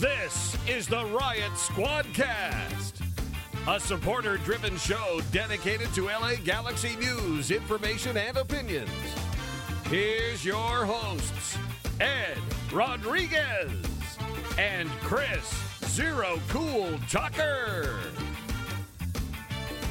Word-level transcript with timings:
This 0.00 0.56
is 0.66 0.86
the 0.86 1.04
Riot 1.04 1.52
Squadcast, 1.52 3.04
a 3.68 3.78
supporter 3.78 4.38
driven 4.38 4.78
show 4.78 5.20
dedicated 5.30 5.92
to 5.92 6.06
LA 6.06 6.36
Galaxy 6.42 6.96
news, 6.96 7.50
information, 7.50 8.16
and 8.16 8.34
opinions. 8.38 8.88
Here's 9.90 10.42
your 10.42 10.86
hosts, 10.86 11.58
Ed 12.00 12.38
Rodriguez 12.72 13.70
and 14.56 14.88
Chris 15.02 15.54
Zero 15.84 16.40
Cool 16.48 16.98
Tucker. 17.10 18.00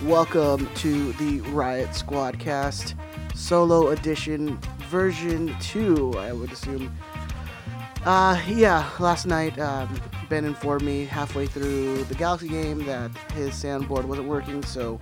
Welcome 0.05 0.67
to 0.77 1.13
the 1.13 1.41
Riot 1.51 1.89
Squadcast 1.89 2.95
solo 3.35 3.89
edition 3.89 4.57
version 4.89 5.55
2, 5.59 6.15
I 6.17 6.33
would 6.33 6.51
assume. 6.51 6.91
Uh, 8.05 8.41
yeah, 8.47 8.89
last 8.99 9.25
night, 9.25 9.59
um, 9.59 9.99
Ben 10.29 10.45
informed 10.45 10.83
me 10.83 11.03
halfway 11.03 11.45
through 11.45 12.03
the 12.05 12.15
Galaxy 12.15 12.47
game 12.47 12.85
that 12.85 13.11
his 13.33 13.51
soundboard 13.51 14.05
wasn't 14.05 14.27
working, 14.27 14.63
so 14.63 15.01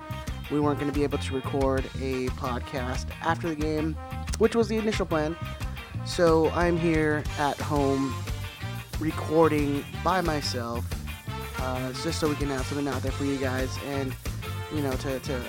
we 0.49 0.59
weren't 0.59 0.79
going 0.79 0.91
to 0.91 0.97
be 0.97 1.03
able 1.03 1.19
to 1.19 1.35
record 1.35 1.85
a 2.01 2.27
podcast 2.29 3.05
after 3.21 3.49
the 3.49 3.55
game, 3.55 3.93
which 4.39 4.55
was 4.55 4.67
the 4.67 4.77
initial 4.77 5.05
plan. 5.05 5.35
So 6.05 6.49
I'm 6.51 6.75
here 6.75 7.23
at 7.37 7.57
home 7.57 8.15
recording 8.99 9.85
by 10.03 10.21
myself, 10.21 10.83
uh, 11.59 11.93
just 12.01 12.19
so 12.19 12.27
we 12.27 12.35
can 12.35 12.47
have 12.47 12.65
something 12.65 12.87
out 12.87 13.03
there 13.03 13.11
for 13.11 13.25
you 13.25 13.37
guys 13.37 13.77
and, 13.85 14.11
you 14.73 14.81
know, 14.81 14.93
to, 14.93 15.19
to 15.19 15.41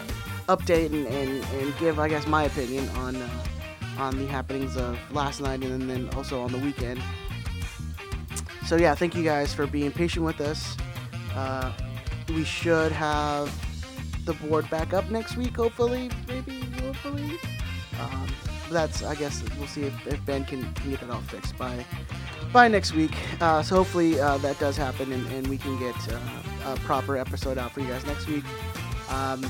update 0.49 0.87
and, 0.87 1.07
and, 1.07 1.45
and 1.45 1.79
give, 1.79 1.99
I 1.99 2.09
guess, 2.09 2.27
my 2.27 2.45
opinion 2.45 2.89
on, 2.91 3.17
uh, 3.17 3.29
on 3.99 4.19
the 4.19 4.27
happenings 4.27 4.77
of 4.77 4.99
last 5.13 5.41
night 5.41 5.63
and 5.63 5.89
then 5.89 6.11
also 6.15 6.43
on 6.43 6.53
the 6.53 6.59
weekend. 6.59 7.01
So 8.69 8.77
yeah, 8.77 8.95
thank 8.95 9.15
you 9.15 9.25
guys 9.25 9.55
for 9.55 9.67
being 9.67 9.91
patient 9.91 10.27
with 10.27 10.43
us. 10.43 10.77
Uh, 11.35 11.73
we 12.29 12.45
should 12.45 12.93
have 12.93 13.51
the 14.27 14.35
board 14.35 14.69
back 14.69 14.93
up 14.93 15.11
next 15.11 15.39
week, 15.39 15.57
hopefully, 15.57 16.11
maybe, 16.29 16.61
hopefully. 16.83 17.39
Um, 17.99 18.27
that's, 18.71 19.03
I 19.03 19.15
guess, 19.15 19.43
we'll 19.57 19.69
see 19.69 19.85
if, 19.85 20.07
if 20.07 20.23
Ben 20.27 20.45
can, 20.45 20.71
can 20.75 20.91
get 20.91 21.01
that 21.01 21.09
all 21.09 21.23
fixed 21.23 21.57
by 21.57 21.83
by 22.53 22.69
next 22.69 22.93
week. 22.93 23.13
Uh, 23.41 23.63
so 23.63 23.77
hopefully 23.77 24.21
uh, 24.21 24.37
that 24.37 24.59
does 24.59 24.77
happen 24.77 25.13
and, 25.13 25.27
and 25.29 25.47
we 25.47 25.57
can 25.57 25.79
get 25.79 25.97
uh, 26.13 26.21
a 26.67 26.77
proper 26.81 27.17
episode 27.17 27.57
out 27.57 27.73
for 27.73 27.81
you 27.81 27.89
guys 27.89 28.05
next 28.05 28.27
week. 28.27 28.45
Um, 29.09 29.47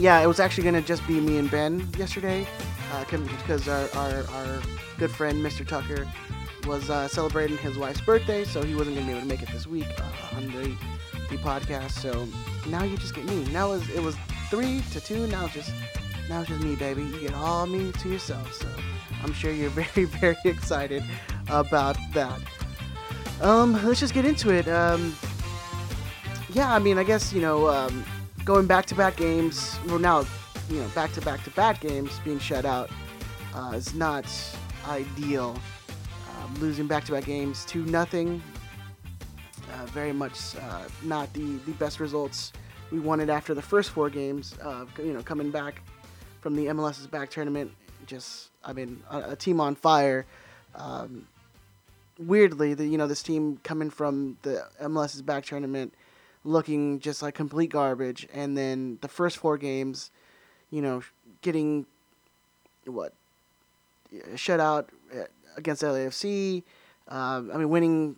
yeah, 0.00 0.20
it 0.20 0.26
was 0.26 0.40
actually 0.40 0.64
to 0.74 0.82
just 0.82 1.06
be 1.06 1.20
me 1.20 1.38
and 1.38 1.48
Ben 1.48 1.88
yesterday 1.96 2.48
because 3.36 3.68
our, 3.68 3.88
our, 3.94 4.24
our 4.30 4.62
good 4.98 5.12
friend 5.12 5.38
Mr. 5.38 5.64
Tucker 5.64 6.04
was 6.66 6.90
uh, 6.90 7.08
celebrating 7.08 7.56
his 7.58 7.78
wife's 7.78 8.00
birthday, 8.00 8.44
so 8.44 8.62
he 8.62 8.74
wasn't 8.74 8.96
going 8.96 9.06
to 9.06 9.12
be 9.12 9.18
able 9.18 9.28
to 9.28 9.32
make 9.32 9.42
it 9.42 9.50
this 9.52 9.66
week 9.66 9.86
uh, 9.98 10.36
on 10.36 10.46
the, 10.48 10.76
the 11.30 11.36
podcast. 11.38 11.92
So 11.92 12.26
now 12.68 12.84
you 12.84 12.96
just 12.96 13.14
get 13.14 13.24
me. 13.24 13.44
Now 13.52 13.72
it 13.72 13.78
was, 13.78 13.90
it 13.90 14.02
was 14.02 14.16
three 14.50 14.82
to 14.92 15.00
two. 15.00 15.26
Now 15.28 15.46
it's 15.46 15.54
just 15.54 15.72
now 16.28 16.40
it's 16.40 16.48
just 16.48 16.62
me, 16.62 16.74
baby. 16.74 17.02
You 17.02 17.20
get 17.20 17.34
all 17.34 17.66
me 17.66 17.92
to 17.92 18.08
yourself. 18.08 18.52
So 18.52 18.68
I'm 19.22 19.32
sure 19.32 19.52
you're 19.52 19.70
very 19.84 20.06
very 20.06 20.36
excited 20.44 21.02
about 21.48 21.96
that. 22.14 22.40
Um, 23.40 23.72
let's 23.84 24.00
just 24.00 24.14
get 24.14 24.24
into 24.24 24.50
it. 24.50 24.66
Um, 24.68 25.14
yeah, 26.52 26.74
I 26.74 26.78
mean, 26.78 26.98
I 26.98 27.04
guess 27.04 27.32
you 27.32 27.40
know, 27.40 27.68
um, 27.68 28.04
going 28.44 28.66
back 28.66 28.86
to 28.86 28.94
back 28.94 29.16
games. 29.16 29.78
Well, 29.86 29.98
now 29.98 30.24
you 30.70 30.80
know, 30.80 30.88
back 30.88 31.12
to 31.12 31.20
back 31.20 31.44
to 31.44 31.50
back 31.50 31.80
games 31.80 32.18
being 32.24 32.38
shut 32.38 32.64
out 32.64 32.90
uh, 33.54 33.72
is 33.74 33.94
not 33.94 34.26
ideal. 34.88 35.56
Um, 36.46 36.54
losing 36.60 36.86
back 36.86 37.04
to 37.04 37.12
back 37.12 37.24
games 37.24 37.64
to 37.66 37.84
nothing. 37.86 38.42
Uh, 39.72 39.86
very 39.86 40.12
much 40.12 40.54
uh, 40.56 40.84
not 41.02 41.32
the, 41.32 41.56
the 41.66 41.72
best 41.72 41.98
results 41.98 42.52
we 42.92 43.00
wanted 43.00 43.30
after 43.30 43.52
the 43.54 43.62
first 43.62 43.90
four 43.90 44.10
games. 44.10 44.54
Uh, 44.62 44.84
you 44.98 45.12
know, 45.12 45.22
coming 45.22 45.50
back 45.50 45.82
from 46.40 46.54
the 46.54 46.66
MLS 46.66 47.00
is 47.00 47.06
back 47.06 47.30
tournament, 47.30 47.72
just 48.06 48.50
I 48.64 48.72
mean, 48.72 49.02
a, 49.10 49.32
a 49.32 49.36
team 49.36 49.60
on 49.60 49.74
fire. 49.74 50.24
Um, 50.74 51.26
weirdly, 52.18 52.74
the 52.74 52.86
you 52.86 52.98
know 52.98 53.08
this 53.08 53.22
team 53.22 53.58
coming 53.64 53.90
from 53.90 54.38
the 54.42 54.66
MLS 54.82 55.14
is 55.16 55.22
back 55.22 55.44
tournament, 55.44 55.94
looking 56.44 57.00
just 57.00 57.22
like 57.22 57.34
complete 57.34 57.70
garbage, 57.70 58.28
and 58.32 58.56
then 58.56 58.98
the 59.00 59.08
first 59.08 59.38
four 59.38 59.58
games, 59.58 60.10
you 60.70 60.82
know, 60.82 61.02
getting 61.42 61.86
what 62.84 63.12
shut 64.36 64.60
out 64.60 64.90
against 65.56 65.82
LAFC. 65.82 66.62
Um, 67.08 67.50
I 67.52 67.56
mean, 67.58 67.68
winning, 67.68 68.16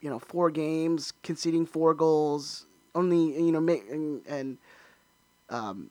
you 0.00 0.10
know, 0.10 0.18
four 0.18 0.50
games, 0.50 1.12
conceding 1.22 1.66
four 1.66 1.94
goals, 1.94 2.66
only 2.94 3.36
you 3.42 3.52
know, 3.52 3.58
and, 3.58 4.26
and 4.26 4.58
um, 5.50 5.90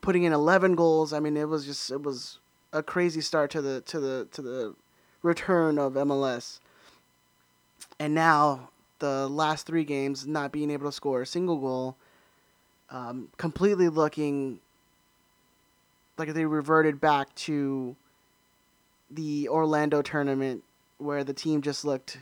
putting 0.00 0.24
in 0.24 0.32
eleven 0.32 0.74
goals. 0.74 1.12
I 1.12 1.20
mean, 1.20 1.36
it 1.36 1.48
was 1.48 1.64
just 1.66 1.90
it 1.90 2.02
was 2.02 2.38
a 2.72 2.82
crazy 2.82 3.20
start 3.20 3.50
to 3.52 3.62
the 3.62 3.80
to 3.82 4.00
the 4.00 4.28
to 4.32 4.42
the 4.42 4.74
return 5.22 5.78
of 5.78 5.94
MLS. 5.94 6.58
And 7.98 8.14
now 8.14 8.70
the 8.98 9.28
last 9.28 9.66
three 9.66 9.84
games, 9.84 10.26
not 10.26 10.52
being 10.52 10.70
able 10.70 10.86
to 10.86 10.92
score 10.92 11.22
a 11.22 11.26
single 11.26 11.58
goal, 11.58 11.96
um, 12.90 13.28
completely 13.36 13.88
looking 13.88 14.60
like 16.18 16.32
they 16.34 16.44
reverted 16.44 17.00
back 17.00 17.34
to 17.34 17.96
the 19.14 19.48
Orlando 19.48 20.02
tournament 20.02 20.64
where 20.98 21.24
the 21.24 21.34
team 21.34 21.62
just 21.62 21.84
looked 21.84 22.18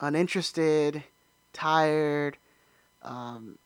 uninterested, 0.00 1.02
tired, 1.52 2.36
um, 3.02 3.58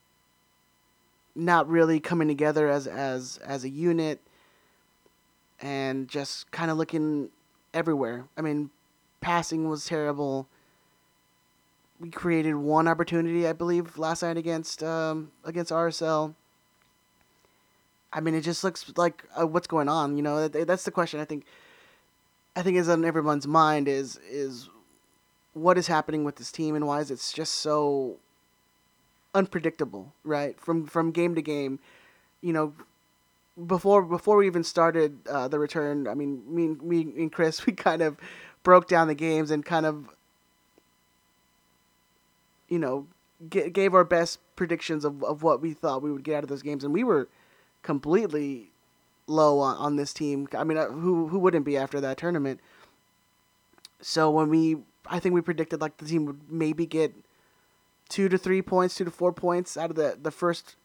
not 1.34 1.68
really 1.68 2.00
coming 2.00 2.28
together 2.28 2.68
as 2.68 2.86
as 2.86 3.38
as 3.38 3.64
a 3.64 3.68
unit, 3.68 4.20
and 5.60 6.08
just 6.08 6.50
kind 6.50 6.70
of 6.70 6.76
looking 6.76 7.30
everywhere. 7.74 8.26
I 8.36 8.40
mean, 8.40 8.70
passing 9.20 9.68
was 9.68 9.86
terrible. 9.86 10.48
We 12.00 12.10
created 12.10 12.54
one 12.54 12.86
opportunity, 12.86 13.46
I 13.46 13.52
believe, 13.52 13.98
last 13.98 14.22
night 14.22 14.36
against 14.36 14.82
um, 14.82 15.32
against 15.44 15.72
RSL. 15.72 16.34
I 18.12 18.20
mean, 18.20 18.34
it 18.34 18.40
just 18.40 18.64
looks 18.64 18.90
like 18.96 19.24
uh, 19.38 19.46
what's 19.46 19.66
going 19.66 19.88
on. 19.88 20.16
You 20.16 20.22
know, 20.22 20.48
that, 20.48 20.66
that's 20.66 20.84
the 20.84 20.90
question. 20.90 21.20
I 21.20 21.24
think. 21.24 21.44
I 22.58 22.62
think 22.62 22.76
is 22.76 22.88
on 22.88 23.04
everyone's 23.04 23.46
mind 23.46 23.86
is 23.86 24.16
is 24.28 24.68
what 25.52 25.78
is 25.78 25.86
happening 25.86 26.24
with 26.24 26.36
this 26.36 26.50
team 26.50 26.74
and 26.74 26.88
why 26.88 26.98
is 26.98 27.08
it 27.12 27.24
just 27.32 27.54
so 27.54 28.16
unpredictable, 29.32 30.12
right? 30.24 30.58
From 30.58 30.84
from 30.84 31.12
game 31.12 31.36
to 31.36 31.42
game, 31.42 31.78
you 32.40 32.52
know, 32.52 32.74
before 33.64 34.02
before 34.02 34.38
we 34.38 34.48
even 34.48 34.64
started 34.64 35.20
uh, 35.28 35.46
the 35.46 35.60
return, 35.60 36.08
I 36.08 36.14
mean, 36.14 36.42
me, 36.52 36.74
me 36.82 37.02
and 37.22 37.32
Chris, 37.32 37.64
we 37.66 37.74
kind 37.74 38.02
of 38.02 38.16
broke 38.64 38.88
down 38.88 39.06
the 39.06 39.14
games 39.14 39.52
and 39.52 39.64
kind 39.64 39.86
of, 39.86 40.08
you 42.68 42.80
know, 42.80 43.06
g- 43.48 43.70
gave 43.70 43.94
our 43.94 44.04
best 44.04 44.40
predictions 44.56 45.04
of, 45.04 45.22
of 45.22 45.44
what 45.44 45.62
we 45.62 45.74
thought 45.74 46.02
we 46.02 46.10
would 46.10 46.24
get 46.24 46.38
out 46.38 46.42
of 46.42 46.48
those 46.48 46.62
games, 46.62 46.82
and 46.82 46.92
we 46.92 47.04
were 47.04 47.28
completely 47.84 48.67
low 49.28 49.60
on, 49.60 49.76
on 49.76 49.96
this 49.96 50.12
team. 50.12 50.48
I 50.56 50.64
mean, 50.64 50.78
uh, 50.78 50.86
who 50.88 51.28
who 51.28 51.38
wouldn't 51.38 51.64
be 51.64 51.76
after 51.76 52.00
that 52.00 52.18
tournament? 52.18 52.60
So 54.00 54.30
when 54.30 54.48
we, 54.48 54.78
I 55.06 55.18
think 55.18 55.34
we 55.34 55.40
predicted 55.40 55.80
like 55.80 55.96
the 55.96 56.06
team 56.06 56.26
would 56.26 56.50
maybe 56.50 56.86
get 56.86 57.14
two 58.08 58.28
to 58.28 58.38
three 58.38 58.62
points, 58.62 58.94
two 58.94 59.04
to 59.04 59.10
four 59.10 59.32
points 59.32 59.76
out 59.76 59.90
of 59.90 59.96
the 59.96 60.18
the 60.20 60.30
first, 60.30 60.76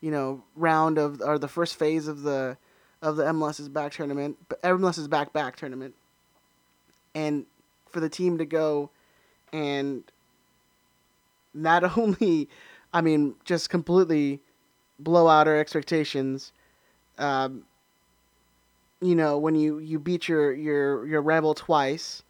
you 0.00 0.10
know, 0.10 0.42
round 0.54 0.98
of 0.98 1.20
or 1.20 1.38
the 1.38 1.48
first 1.48 1.76
phase 1.76 2.08
of 2.08 2.22
the 2.22 2.56
of 3.02 3.16
the 3.16 3.24
MLS 3.24 3.60
is 3.60 3.68
back 3.68 3.92
tournament, 3.92 4.36
but 4.48 4.60
MLS 4.62 4.98
is 4.98 5.08
back 5.08 5.32
back 5.32 5.56
tournament, 5.56 5.94
and 7.14 7.46
for 7.88 8.00
the 8.00 8.08
team 8.08 8.38
to 8.38 8.44
go 8.44 8.90
and 9.52 10.04
not 11.54 11.96
only, 11.98 12.48
I 12.92 13.00
mean, 13.00 13.34
just 13.44 13.70
completely 13.70 14.40
blow 14.98 15.28
out 15.28 15.48
our 15.48 15.56
expectations. 15.56 16.52
Um, 17.18 17.64
you 19.00 19.14
know, 19.14 19.38
when 19.38 19.54
you, 19.54 19.78
you 19.78 19.98
beat 19.98 20.28
your, 20.28 20.52
your, 20.52 21.06
your 21.06 21.22
rival 21.22 21.54
twice, 21.54 22.22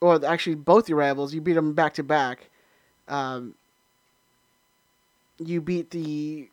or 0.00 0.24
actually 0.24 0.56
both 0.56 0.88
your 0.88 0.98
rivals, 0.98 1.34
you 1.34 1.40
beat 1.40 1.54
them 1.54 1.74
back 1.74 1.94
to 1.94 2.02
back. 2.02 2.50
Um, 3.08 3.54
you 5.38 5.60
beat 5.60 5.90
the 5.90 6.48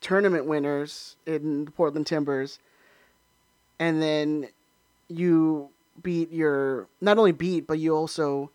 tournament 0.00 0.46
winners 0.46 1.16
in 1.26 1.64
the 1.66 1.70
Portland 1.70 2.06
Timbers, 2.06 2.58
and 3.78 4.02
then 4.02 4.48
you 5.08 5.70
beat 6.02 6.32
your 6.32 6.88
not 7.00 7.18
only 7.18 7.32
beat, 7.32 7.66
but 7.66 7.78
you 7.78 7.94
also, 7.94 8.50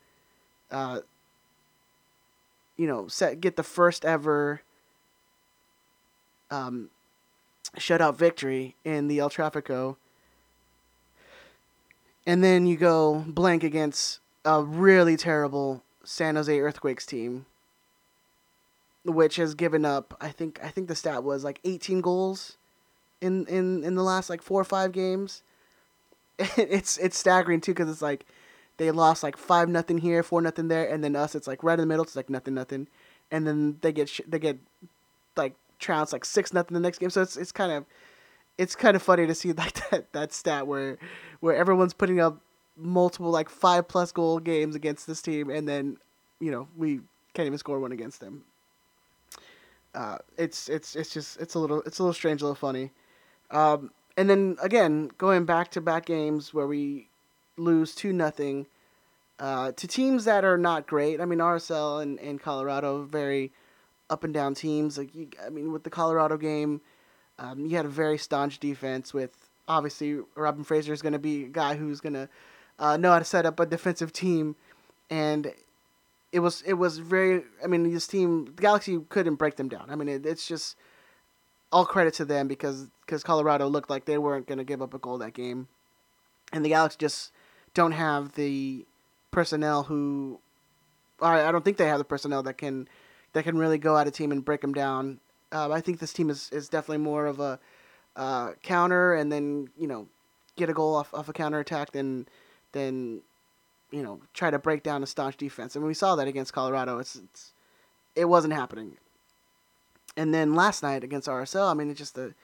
uh, 0.70 1.00
you 2.76 2.86
know, 2.86 3.08
set 3.08 3.40
get 3.40 3.56
the 3.56 3.62
first 3.62 4.04
ever 4.04 4.62
um, 6.50 6.88
shutout 7.76 8.16
victory 8.16 8.76
in 8.84 9.08
the 9.08 9.18
El 9.18 9.30
Trafico. 9.30 9.96
And 12.26 12.42
then 12.42 12.66
you 12.66 12.76
go 12.76 13.24
blank 13.26 13.62
against 13.62 14.20
a 14.44 14.62
really 14.62 15.16
terrible 15.16 15.82
San 16.04 16.36
Jose 16.36 16.58
Earthquakes 16.58 17.06
team, 17.06 17.46
which 19.04 19.36
has 19.36 19.54
given 19.54 19.84
up. 19.84 20.16
I 20.20 20.28
think 20.28 20.58
I 20.62 20.68
think 20.68 20.88
the 20.88 20.94
stat 20.94 21.22
was 21.22 21.44
like 21.44 21.60
18 21.64 22.00
goals 22.00 22.56
in 23.20 23.46
in 23.46 23.84
in 23.84 23.94
the 23.94 24.02
last 24.02 24.30
like 24.30 24.42
four 24.42 24.60
or 24.60 24.64
five 24.64 24.92
games. 24.92 25.42
it's 26.38 26.98
it's 26.98 27.16
staggering 27.16 27.60
too 27.60 27.72
because 27.72 27.90
it's 27.90 28.02
like 28.02 28.26
they 28.76 28.90
lost 28.90 29.22
like 29.22 29.36
five 29.36 29.68
nothing 29.68 29.98
here, 29.98 30.22
four 30.22 30.40
nothing 30.40 30.68
there, 30.68 30.88
and 30.88 31.04
then 31.04 31.14
us 31.16 31.34
it's 31.34 31.46
like 31.46 31.62
right 31.62 31.74
in 31.74 31.80
the 31.80 31.86
middle. 31.86 32.04
It's 32.04 32.16
like 32.16 32.30
nothing 32.30 32.54
nothing, 32.54 32.88
and 33.30 33.46
then 33.46 33.78
they 33.82 33.92
get 33.92 34.08
sh- 34.08 34.20
they 34.26 34.38
get 34.38 34.58
like 35.36 35.54
trounced 35.84 36.12
like 36.12 36.24
six 36.24 36.52
nothing 36.52 36.74
the 36.74 36.80
next 36.80 36.98
game. 36.98 37.10
So 37.10 37.22
it's 37.22 37.36
it's 37.36 37.52
kind 37.52 37.70
of 37.70 37.84
it's 38.58 38.74
kind 38.74 38.96
of 38.96 39.02
funny 39.02 39.26
to 39.26 39.34
see 39.34 39.52
like 39.64 39.90
that 39.90 40.12
that 40.12 40.32
stat 40.32 40.66
where 40.66 40.98
where 41.40 41.54
everyone's 41.54 41.94
putting 41.94 42.20
up 42.20 42.40
multiple 42.76 43.30
like 43.30 43.48
five 43.48 43.86
plus 43.86 44.10
goal 44.10 44.40
games 44.40 44.74
against 44.74 45.06
this 45.06 45.22
team, 45.22 45.50
and 45.50 45.68
then 45.68 45.96
you 46.40 46.50
know 46.50 46.68
we 46.76 47.00
can't 47.34 47.46
even 47.46 47.58
score 47.58 47.78
one 47.78 47.92
against 47.92 48.20
them. 48.20 48.44
Uh, 49.94 50.18
it's 50.36 50.68
it's 50.68 50.96
it's 50.96 51.10
just 51.10 51.40
it's 51.40 51.54
a 51.54 51.58
little 51.58 51.82
it's 51.82 51.98
a 51.98 52.02
little 52.02 52.14
strange, 52.14 52.40
a 52.42 52.44
little 52.44 52.54
funny. 52.54 52.90
Um, 53.50 53.90
and 54.16 54.28
then 54.30 54.56
again, 54.62 55.10
going 55.18 55.44
back 55.44 55.70
to 55.72 55.80
back 55.80 56.06
games 56.06 56.54
where 56.54 56.66
we 56.66 57.08
lose 57.56 57.94
two 57.94 58.12
nothing 58.12 58.66
uh, 59.38 59.72
to 59.72 59.86
teams 59.86 60.24
that 60.24 60.44
are 60.44 60.58
not 60.58 60.86
great. 60.86 61.20
I 61.20 61.24
mean, 61.24 61.38
RSL 61.38 62.02
and, 62.02 62.18
and 62.20 62.40
Colorado 62.40 63.02
very 63.02 63.52
up 64.10 64.24
and 64.24 64.34
down 64.34 64.54
teams. 64.54 64.98
Like 64.98 65.14
you, 65.14 65.28
I 65.44 65.50
mean, 65.50 65.72
with 65.72 65.84
the 65.84 65.90
Colorado 65.90 66.36
game, 66.36 66.80
um, 67.38 67.66
you 67.66 67.76
had 67.76 67.84
a 67.84 67.88
very 67.88 68.18
staunch 68.18 68.58
defense. 68.58 69.14
With 69.14 69.48
obviously 69.68 70.20
Robin 70.34 70.64
Fraser 70.64 70.92
is 70.92 71.02
going 71.02 71.12
to 71.12 71.18
be 71.18 71.44
a 71.44 71.48
guy 71.48 71.74
who's 71.76 72.00
going 72.00 72.14
to 72.14 72.28
uh, 72.78 72.96
know 72.96 73.12
how 73.12 73.18
to 73.18 73.24
set 73.24 73.46
up 73.46 73.60
a 73.60 73.66
defensive 73.66 74.12
team, 74.12 74.56
and 75.10 75.52
it 76.32 76.40
was 76.40 76.62
it 76.62 76.74
was 76.74 76.98
very. 76.98 77.42
I 77.62 77.66
mean, 77.66 77.92
this 77.92 78.06
team, 78.06 78.46
the 78.46 78.62
Galaxy 78.62 79.00
couldn't 79.08 79.36
break 79.36 79.56
them 79.56 79.68
down. 79.68 79.86
I 79.88 79.96
mean, 79.96 80.08
it, 80.08 80.26
it's 80.26 80.46
just 80.46 80.76
all 81.72 81.84
credit 81.84 82.14
to 82.14 82.24
them 82.24 82.48
because 82.48 82.86
because 83.06 83.22
Colorado 83.22 83.68
looked 83.68 83.90
like 83.90 84.04
they 84.04 84.18
weren't 84.18 84.46
going 84.46 84.58
to 84.58 84.64
give 84.64 84.82
up 84.82 84.94
a 84.94 84.98
goal 84.98 85.18
that 85.18 85.34
game, 85.34 85.68
and 86.52 86.64
the 86.64 86.70
Galaxy 86.70 86.98
just 86.98 87.32
don't 87.72 87.92
have 87.92 88.32
the 88.34 88.84
personnel 89.30 89.84
who. 89.84 90.40
I 91.20 91.52
don't 91.52 91.64
think 91.64 91.76
they 91.76 91.86
have 91.86 91.98
the 91.98 92.04
personnel 92.04 92.42
that 92.42 92.58
can 92.58 92.88
that 93.34 93.44
can 93.44 93.58
really 93.58 93.78
go 93.78 93.98
at 93.98 94.06
a 94.06 94.10
team 94.10 94.32
and 94.32 94.44
break 94.44 94.62
them 94.62 94.72
down. 94.72 95.20
Uh, 95.52 95.70
I 95.70 95.80
think 95.80 95.98
this 95.98 96.12
team 96.12 96.30
is, 96.30 96.48
is 96.50 96.68
definitely 96.68 97.04
more 97.04 97.26
of 97.26 97.38
a 97.38 97.60
uh, 98.16 98.52
counter 98.62 99.14
and 99.14 99.30
then 99.30 99.68
you 99.76 99.86
know 99.86 100.06
get 100.56 100.70
a 100.70 100.72
goal 100.72 100.94
off, 100.94 101.12
off 101.12 101.28
a 101.28 101.32
counter 101.32 101.58
attack 101.58 101.92
than 101.92 102.26
than 102.72 103.20
you 103.90 104.02
know 104.02 104.20
try 104.32 104.50
to 104.50 104.58
break 104.58 104.82
down 104.82 105.02
a 105.02 105.06
staunch 105.06 105.36
defense. 105.36 105.76
And 105.76 105.84
we 105.84 105.94
saw 105.94 106.16
that 106.16 106.26
against 106.26 106.52
Colorado. 106.52 106.98
It's, 106.98 107.16
it's 107.16 107.52
it 108.16 108.26
wasn't 108.26 108.54
happening. 108.54 108.96
And 110.16 110.32
then 110.32 110.54
last 110.54 110.82
night 110.82 111.02
against 111.02 111.28
RSL, 111.28 111.70
I 111.70 111.74
mean, 111.74 111.90
it 111.90 111.94
just 111.94 112.14
the 112.14 112.34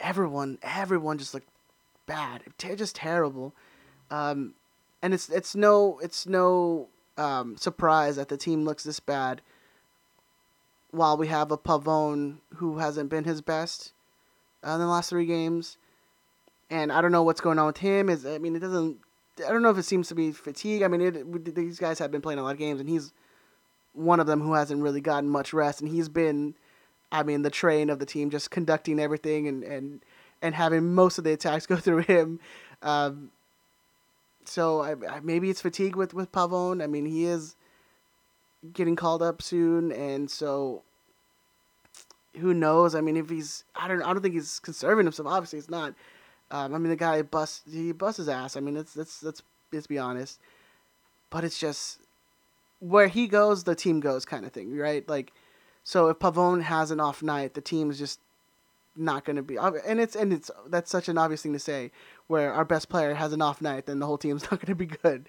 everyone 0.00 0.58
everyone 0.62 1.18
just 1.18 1.34
looked 1.34 1.48
bad, 2.06 2.42
just 2.58 2.96
terrible. 2.96 3.52
Um, 4.10 4.54
and 5.02 5.12
it's 5.12 5.28
it's 5.28 5.54
no 5.54 5.98
it's 6.02 6.26
no 6.26 6.88
um, 7.18 7.56
surprise 7.56 8.16
that 8.16 8.28
the 8.28 8.36
team 8.36 8.64
looks 8.64 8.84
this 8.84 9.00
bad. 9.00 9.42
While 10.90 11.16
we 11.16 11.26
have 11.28 11.50
a 11.50 11.58
Pavone 11.58 12.38
who 12.56 12.78
hasn't 12.78 13.10
been 13.10 13.24
his 13.24 13.40
best 13.42 13.92
uh, 14.66 14.70
in 14.70 14.80
the 14.80 14.86
last 14.86 15.10
three 15.10 15.26
games, 15.26 15.76
and 16.70 16.90
I 16.90 17.00
don't 17.00 17.12
know 17.12 17.22
what's 17.22 17.40
going 17.40 17.58
on 17.58 17.66
with 17.66 17.78
him. 17.78 18.08
Is 18.08 18.24
I 18.24 18.38
mean, 18.38 18.56
it 18.56 18.60
doesn't. 18.60 18.98
I 19.46 19.52
don't 19.52 19.62
know 19.62 19.70
if 19.70 19.78
it 19.78 19.84
seems 19.84 20.08
to 20.08 20.14
be 20.14 20.32
fatigue. 20.32 20.82
I 20.82 20.88
mean, 20.88 21.00
it, 21.00 21.54
these 21.54 21.78
guys 21.78 21.98
have 21.98 22.10
been 22.10 22.22
playing 22.22 22.38
a 22.38 22.42
lot 22.42 22.52
of 22.52 22.58
games, 22.58 22.80
and 22.80 22.88
he's 22.88 23.12
one 23.92 24.20
of 24.20 24.26
them 24.26 24.40
who 24.40 24.54
hasn't 24.54 24.82
really 24.82 25.00
gotten 25.00 25.28
much 25.28 25.52
rest, 25.52 25.80
and 25.80 25.90
he's 25.90 26.08
been, 26.08 26.54
I 27.12 27.22
mean, 27.22 27.42
the 27.42 27.50
train 27.50 27.90
of 27.90 27.98
the 27.98 28.06
team, 28.06 28.30
just 28.30 28.50
conducting 28.50 28.98
everything 28.98 29.46
and 29.46 29.62
and 29.62 30.00
and 30.40 30.54
having 30.54 30.94
most 30.94 31.18
of 31.18 31.24
the 31.24 31.32
attacks 31.32 31.66
go 31.66 31.76
through 31.76 31.98
him. 31.98 32.40
Um, 32.82 33.30
so 34.44 34.80
I, 34.80 34.92
I, 35.08 35.20
maybe 35.20 35.50
it's 35.50 35.60
fatigue 35.60 35.96
with 35.96 36.14
with 36.14 36.32
Pavone. 36.32 36.82
I 36.82 36.86
mean, 36.86 37.06
he 37.06 37.24
is 37.24 37.56
getting 38.72 38.96
called 38.96 39.22
up 39.22 39.42
soon, 39.42 39.92
and 39.92 40.30
so 40.30 40.82
who 42.36 42.54
knows? 42.54 42.94
I 42.94 43.00
mean, 43.00 43.16
if 43.16 43.28
he's 43.30 43.64
I 43.74 43.88
don't 43.88 44.02
I 44.02 44.12
don't 44.12 44.22
think 44.22 44.34
he's 44.34 44.58
conserving 44.58 45.06
himself. 45.06 45.28
Obviously, 45.28 45.58
he's 45.58 45.70
not. 45.70 45.94
Um, 46.50 46.74
I 46.74 46.78
mean, 46.78 46.88
the 46.88 46.96
guy 46.96 47.20
busts 47.22 47.62
he 47.70 47.92
busts 47.92 48.18
his 48.18 48.28
ass. 48.28 48.56
I 48.56 48.60
mean, 48.60 48.74
let's 48.74 48.96
let's 48.96 49.22
let's 49.22 49.42
let's 49.72 49.86
be 49.86 49.98
honest. 49.98 50.40
But 51.30 51.44
it's 51.44 51.58
just 51.58 51.98
where 52.80 53.08
he 53.08 53.26
goes, 53.26 53.64
the 53.64 53.74
team 53.74 54.00
goes, 54.00 54.24
kind 54.24 54.44
of 54.46 54.52
thing, 54.52 54.76
right? 54.76 55.06
Like, 55.08 55.32
so 55.84 56.08
if 56.08 56.18
Pavone 56.18 56.62
has 56.62 56.90
an 56.90 57.00
off 57.00 57.22
night, 57.22 57.54
the 57.54 57.60
team's 57.60 57.98
just 57.98 58.20
not 58.96 59.24
going 59.24 59.36
to 59.36 59.42
be. 59.42 59.56
And 59.56 60.00
it's 60.00 60.16
and 60.16 60.32
it's 60.32 60.50
that's 60.68 60.90
such 60.90 61.08
an 61.08 61.18
obvious 61.18 61.42
thing 61.42 61.52
to 61.52 61.58
say 61.58 61.90
where 62.26 62.52
our 62.52 62.64
best 62.64 62.88
player 62.88 63.14
has 63.14 63.32
an 63.32 63.42
off 63.42 63.60
night, 63.60 63.86
then 63.86 63.98
the 63.98 64.06
whole 64.06 64.18
team's 64.18 64.42
not 64.50 64.60
going 64.60 64.66
to 64.66 64.74
be 64.74 64.86
good. 64.86 65.26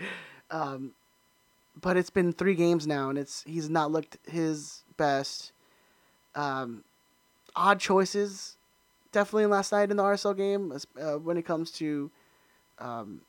Um, 0.52 0.92
but 1.82 1.98
it's 1.98 2.10
been 2.10 2.34
three 2.34 2.56
games 2.56 2.88
now, 2.88 3.10
and 3.10 3.18
it's 3.18 3.44
he's 3.44 3.70
not 3.70 3.92
looked 3.92 4.18
his 4.28 4.84
best. 4.98 5.52
Um, 6.36 6.84
odd 7.56 7.80
choices, 7.80 8.58
definitely 9.12 9.48
last 9.48 9.72
night 9.72 9.92
in 9.92 9.98
the 9.98 10.04
RSL 10.04 10.36
game 10.36 10.74
uh, 11.00 11.14
when 11.14 11.38
it 11.38 11.44
comes 11.44 11.72
to, 11.72 12.12
um, 12.80 13.22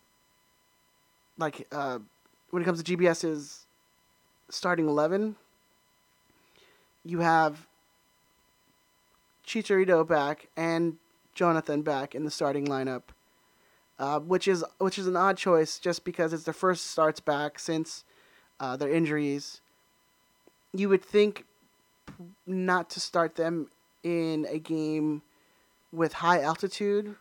like 1.38 1.66
uh, 1.72 1.98
when 2.50 2.62
it 2.62 2.64
comes 2.64 2.82
to 2.82 2.96
GBS's 2.96 3.66
starting 4.48 4.88
eleven. 4.88 5.36
You 7.04 7.20
have 7.20 7.66
Chicharito 9.46 10.06
back 10.06 10.48
and 10.56 10.98
Jonathan 11.34 11.82
back 11.82 12.14
in 12.14 12.24
the 12.24 12.30
starting 12.30 12.66
lineup 12.66 13.02
uh, 14.00 14.18
which 14.18 14.48
is 14.48 14.64
which 14.78 14.98
is 14.98 15.06
an 15.06 15.14
odd 15.14 15.36
choice 15.36 15.78
just 15.78 16.04
because 16.04 16.32
it's 16.32 16.44
their 16.44 16.54
first 16.54 16.86
starts 16.86 17.20
back 17.20 17.58
since 17.58 18.02
uh, 18.60 18.76
their 18.76 18.90
injuries. 18.90 19.60
You 20.72 20.88
would 20.90 21.02
think 21.02 21.44
not 22.46 22.90
to 22.90 23.00
start 23.00 23.34
them 23.34 23.68
in 24.02 24.46
a 24.48 24.58
game 24.58 25.22
with 25.92 26.12
high 26.12 26.40
altitude. 26.40 27.16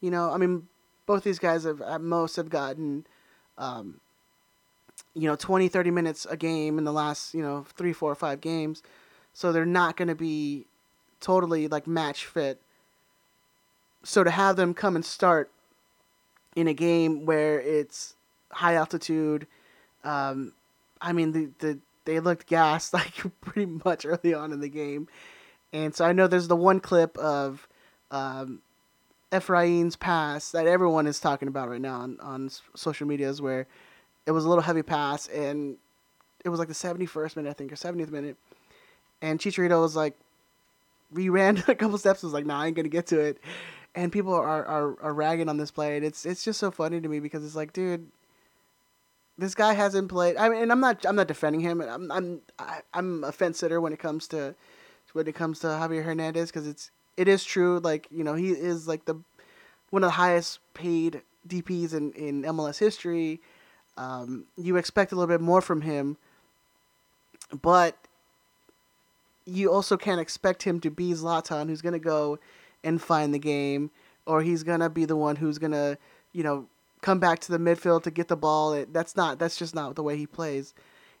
You 0.00 0.10
know, 0.10 0.30
I 0.30 0.36
mean, 0.36 0.68
both 1.06 1.24
these 1.24 1.38
guys 1.38 1.64
have 1.64 1.80
at 1.80 2.00
most 2.00 2.36
have 2.36 2.50
gotten, 2.50 3.06
um, 3.56 4.00
you 5.14 5.28
know, 5.28 5.36
20, 5.36 5.68
30 5.68 5.90
minutes 5.90 6.26
a 6.26 6.36
game 6.36 6.78
in 6.78 6.84
the 6.84 6.92
last, 6.92 7.34
you 7.34 7.42
know, 7.42 7.64
three, 7.76 7.92
four, 7.92 8.14
five 8.14 8.40
games. 8.40 8.82
So 9.32 9.52
they're 9.52 9.64
not 9.64 9.96
going 9.96 10.08
to 10.08 10.14
be 10.14 10.66
totally 11.20 11.68
like 11.68 11.86
match 11.86 12.26
fit. 12.26 12.60
So 14.02 14.24
to 14.24 14.30
have 14.30 14.56
them 14.56 14.74
come 14.74 14.96
and 14.96 15.04
start 15.04 15.50
in 16.56 16.66
a 16.68 16.74
game 16.74 17.24
where 17.24 17.60
it's 17.60 18.14
high 18.50 18.74
altitude. 18.74 19.46
Um, 20.04 20.52
I 21.02 21.12
mean, 21.12 21.32
the, 21.32 21.50
the 21.58 21.78
they 22.04 22.20
looked 22.20 22.46
gassed 22.46 22.94
like 22.94 23.14
pretty 23.40 23.66
much 23.84 24.06
early 24.06 24.32
on 24.34 24.52
in 24.52 24.60
the 24.60 24.68
game, 24.68 25.08
and 25.72 25.94
so 25.94 26.04
I 26.04 26.12
know 26.12 26.26
there's 26.26 26.48
the 26.48 26.56
one 26.56 26.80
clip 26.80 27.18
of 27.18 27.68
um, 28.10 28.62
Efrain's 29.32 29.96
pass 29.96 30.50
that 30.52 30.66
everyone 30.66 31.06
is 31.06 31.18
talking 31.18 31.48
about 31.48 31.68
right 31.68 31.80
now 31.80 32.00
on, 32.00 32.18
on 32.20 32.50
social 32.76 33.06
medias 33.06 33.40
where 33.40 33.66
it 34.26 34.30
was 34.30 34.44
a 34.44 34.48
little 34.48 34.62
heavy 34.62 34.82
pass 34.82 35.26
and 35.28 35.78
it 36.44 36.50
was 36.50 36.58
like 36.58 36.68
the 36.68 36.74
71st 36.74 37.36
minute 37.36 37.50
I 37.50 37.52
think 37.54 37.72
or 37.72 37.76
70th 37.76 38.10
minute, 38.10 38.36
and 39.22 39.38
Chicharito 39.38 39.80
was 39.80 39.96
like, 39.96 40.14
we 41.10 41.28
ran 41.28 41.62
a 41.68 41.74
couple 41.74 41.96
steps 41.98 42.22
was 42.22 42.32
like, 42.32 42.46
nah, 42.46 42.60
I 42.60 42.66
ain't 42.66 42.76
gonna 42.76 42.88
get 42.88 43.06
to 43.08 43.20
it, 43.20 43.38
and 43.94 44.12
people 44.12 44.34
are, 44.34 44.64
are, 44.64 44.96
are 45.00 45.14
ragging 45.14 45.48
on 45.48 45.56
this 45.56 45.70
play, 45.70 45.96
and 45.96 46.04
it's 46.04 46.26
it's 46.26 46.44
just 46.44 46.58
so 46.60 46.70
funny 46.70 47.00
to 47.00 47.08
me 47.08 47.20
because 47.20 47.44
it's 47.44 47.56
like, 47.56 47.72
dude, 47.72 48.08
this 49.38 49.54
guy 49.54 49.72
hasn't 49.72 50.08
played. 50.08 50.36
I 50.36 50.48
mean, 50.48 50.62
and 50.62 50.72
I'm 50.72 50.80
not 50.80 51.04
I'm 51.06 51.16
not 51.16 51.28
defending 51.28 51.60
him. 51.60 51.80
I'm 51.80 52.10
I'm 52.10 52.40
I'm 52.92 53.24
a 53.24 53.32
fence 53.32 53.58
sitter 53.58 53.80
when 53.80 53.92
it 53.92 53.98
comes 53.98 54.28
to 54.28 54.54
when 55.12 55.26
it 55.26 55.34
comes 55.34 55.60
to 55.60 55.68
Javier 55.68 56.04
Hernandez 56.04 56.50
because 56.50 56.66
it's 56.66 56.90
it 57.16 57.28
is 57.28 57.44
true. 57.44 57.78
Like 57.78 58.08
you 58.10 58.24
know, 58.24 58.34
he 58.34 58.50
is 58.50 58.86
like 58.86 59.04
the 59.04 59.14
one 59.90 60.02
of 60.02 60.08
the 60.08 60.12
highest 60.12 60.60
paid 60.74 61.22
DPS 61.46 61.94
in 61.94 62.12
in 62.12 62.42
MLS 62.42 62.78
history. 62.78 63.40
Um, 63.96 64.46
you 64.56 64.76
expect 64.76 65.12
a 65.12 65.14
little 65.14 65.28
bit 65.28 65.42
more 65.42 65.60
from 65.60 65.82
him, 65.82 66.16
but 67.60 67.96
you 69.44 69.70
also 69.70 69.96
can't 69.96 70.20
expect 70.20 70.62
him 70.62 70.80
to 70.80 70.90
be 70.90 71.12
Zlatan, 71.12 71.68
who's 71.68 71.82
gonna 71.82 71.98
go 71.98 72.38
and 72.84 73.00
find 73.00 73.34
the 73.34 73.38
game, 73.38 73.90
or 74.26 74.42
he's 74.42 74.62
gonna 74.62 74.88
be 74.88 75.04
the 75.04 75.16
one 75.16 75.36
who's 75.36 75.58
gonna, 75.58 75.98
you 76.32 76.42
know, 76.42 76.66
come 77.02 77.18
back 77.18 77.40
to 77.40 77.52
the 77.52 77.58
midfield 77.58 78.04
to 78.04 78.10
get 78.10 78.28
the 78.28 78.36
ball. 78.36 78.72
It, 78.72 78.92
that's 78.94 79.16
not. 79.16 79.38
That's 79.38 79.56
just 79.56 79.74
not 79.74 79.94
the 79.96 80.02
way 80.02 80.16
he 80.16 80.26
plays. 80.26 80.72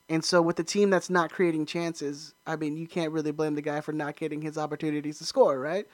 And 0.08 0.24
so 0.24 0.40
with 0.40 0.56
the 0.56 0.64
team 0.64 0.90
that's 0.90 1.10
not 1.10 1.30
creating 1.30 1.66
chances, 1.66 2.34
I 2.46 2.56
mean, 2.56 2.76
you 2.76 2.86
can't 2.86 3.12
really 3.12 3.32
blame 3.32 3.54
the 3.54 3.62
guy 3.62 3.80
for 3.80 3.92
not 3.92 4.16
getting 4.16 4.42
his 4.42 4.56
opportunities 4.58 5.18
to 5.18 5.24
score, 5.24 5.58
right? 5.58 5.86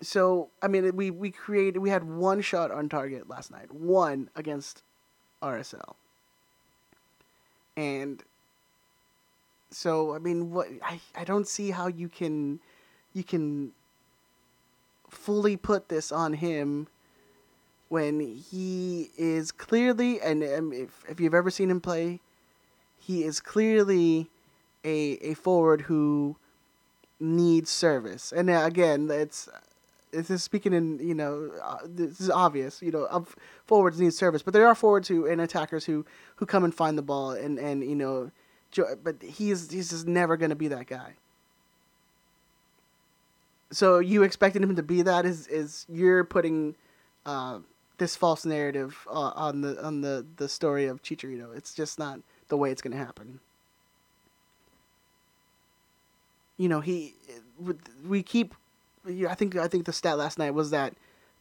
So 0.00 0.50
I 0.62 0.68
mean, 0.68 0.94
we 0.96 1.10
we 1.10 1.30
created 1.30 1.78
we 1.78 1.90
had 1.90 2.04
one 2.04 2.40
shot 2.42 2.70
on 2.70 2.88
target 2.88 3.28
last 3.28 3.50
night, 3.50 3.72
one 3.72 4.30
against 4.36 4.82
RSL. 5.42 5.94
and 7.76 8.22
so 9.70 10.14
I 10.14 10.18
mean, 10.18 10.50
what 10.50 10.68
I 10.82 11.00
I 11.14 11.24
don't 11.24 11.48
see 11.48 11.70
how 11.70 11.86
you 11.88 12.08
can 12.08 12.60
you 13.14 13.24
can 13.24 13.72
fully 15.10 15.56
put 15.56 15.88
this 15.88 16.12
on 16.12 16.34
him 16.34 16.88
when 17.88 18.20
he 18.20 19.10
is 19.16 19.52
clearly 19.52 20.20
and 20.20 20.42
um, 20.42 20.72
if 20.72 21.04
if 21.08 21.20
you've 21.20 21.34
ever 21.34 21.50
seen 21.50 21.70
him 21.70 21.80
play, 21.80 22.20
he 22.98 23.22
is 23.22 23.40
clearly 23.40 24.28
a 24.84 25.18
a 25.22 25.34
forward 25.34 25.82
who 25.82 26.36
needs 27.20 27.70
service. 27.70 28.32
And 28.32 28.50
uh, 28.50 28.62
again, 28.64 29.08
it's 29.10 29.48
this 30.12 30.30
is 30.30 30.42
speaking 30.42 30.72
in 30.72 30.98
you 30.98 31.14
know 31.14 31.50
uh, 31.62 31.78
this 31.84 32.20
is 32.20 32.30
obvious. 32.30 32.82
You 32.82 32.90
know, 32.90 33.06
of 33.06 33.36
forwards 33.66 34.00
need 34.00 34.14
service, 34.14 34.42
but 34.42 34.54
there 34.54 34.66
are 34.66 34.74
forwards 34.74 35.08
who 35.08 35.26
and 35.26 35.40
attackers 35.40 35.84
who 35.84 36.04
who 36.36 36.46
come 36.46 36.64
and 36.64 36.74
find 36.74 36.96
the 36.98 37.02
ball 37.02 37.32
and 37.32 37.58
and 37.58 37.84
you 37.84 37.94
know, 37.94 38.30
but 39.02 39.22
he's 39.22 39.70
he's 39.70 39.90
just 39.90 40.06
never 40.06 40.36
going 40.36 40.50
to 40.50 40.56
be 40.56 40.68
that 40.68 40.86
guy. 40.86 41.14
So 43.70 43.98
you 43.98 44.22
expecting 44.22 44.62
him 44.62 44.76
to 44.76 44.82
be 44.82 45.02
that 45.02 45.26
is 45.26 45.46
is 45.48 45.86
you're 45.88 46.24
putting 46.24 46.76
uh, 47.24 47.58
this 47.98 48.16
false 48.16 48.44
narrative 48.44 49.06
uh, 49.08 49.32
on 49.34 49.60
the 49.62 49.82
on 49.84 50.00
the 50.00 50.24
the 50.36 50.48
story 50.48 50.86
of 50.86 51.02
Chicharito. 51.02 51.56
It's 51.56 51.74
just 51.74 51.98
not 51.98 52.20
the 52.48 52.56
way 52.56 52.70
it's 52.70 52.82
going 52.82 52.96
to 52.96 53.04
happen. 53.04 53.40
You 56.56 56.68
know, 56.68 56.80
he 56.80 57.14
we 58.06 58.22
keep 58.22 58.54
I 59.06 59.34
think 59.34 59.56
I 59.56 59.68
think 59.68 59.86
the 59.86 59.92
stat 59.92 60.18
last 60.18 60.38
night 60.38 60.52
was 60.52 60.70
that 60.70 60.94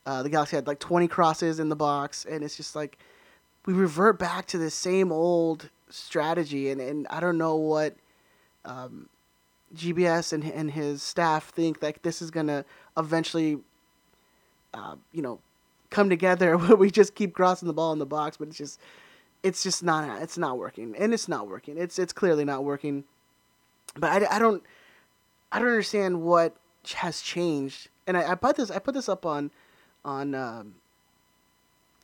uh, 0.05 0.23
the 0.23 0.29
Galaxy 0.29 0.55
had 0.55 0.67
like 0.67 0.79
20 0.79 1.07
crosses 1.07 1.59
in 1.59 1.69
the 1.69 1.75
box, 1.75 2.25
and 2.25 2.43
it's 2.43 2.55
just 2.55 2.75
like 2.75 2.97
we 3.65 3.73
revert 3.73 4.19
back 4.19 4.45
to 4.47 4.57
the 4.57 4.69
same 4.69 5.11
old 5.11 5.69
strategy, 5.89 6.69
and, 6.69 6.79
and 6.79 7.07
I 7.09 7.19
don't 7.19 7.37
know 7.37 7.55
what 7.55 7.95
um, 8.63 9.09
GBS 9.75 10.31
and 10.31 10.43
and 10.43 10.71
his 10.71 11.01
staff 11.01 11.49
think 11.49 11.81
like 11.81 12.03
this 12.03 12.21
is 12.21 12.29
gonna 12.29 12.65
eventually, 12.97 13.59
uh, 14.73 14.95
you 15.11 15.21
know, 15.21 15.39
come 15.95 16.09
together 16.09 16.57
where 16.59 16.75
we 16.75 16.91
just 16.91 17.15
keep 17.15 17.33
crossing 17.33 17.67
the 17.67 17.73
ball 17.73 17.93
in 17.93 17.99
the 17.99 18.05
box, 18.05 18.37
but 18.37 18.49
it's 18.49 18.57
just 18.57 18.79
it's 19.41 19.63
just 19.63 19.83
not 19.83 20.21
it's 20.21 20.37
not 20.37 20.57
working, 20.57 20.95
and 20.97 21.13
it's 21.13 21.27
not 21.27 21.47
working. 21.47 21.77
It's 21.77 21.97
it's 21.97 22.13
clearly 22.13 22.45
not 22.45 22.63
working. 22.63 23.05
But 23.95 24.23
I, 24.23 24.35
I 24.35 24.39
don't 24.39 24.61
I 25.51 25.59
don't 25.59 25.69
understand 25.69 26.21
what 26.21 26.55
has 26.95 27.21
changed. 27.21 27.89
And 28.05 28.17
I, 28.17 28.31
I 28.31 28.35
put 28.35 28.57
this 28.57 28.69
I 28.69 28.79
put 28.79 28.93
this 28.93 29.09
up 29.09 29.25
on 29.25 29.51
on 30.03 30.35
um, 30.35 30.75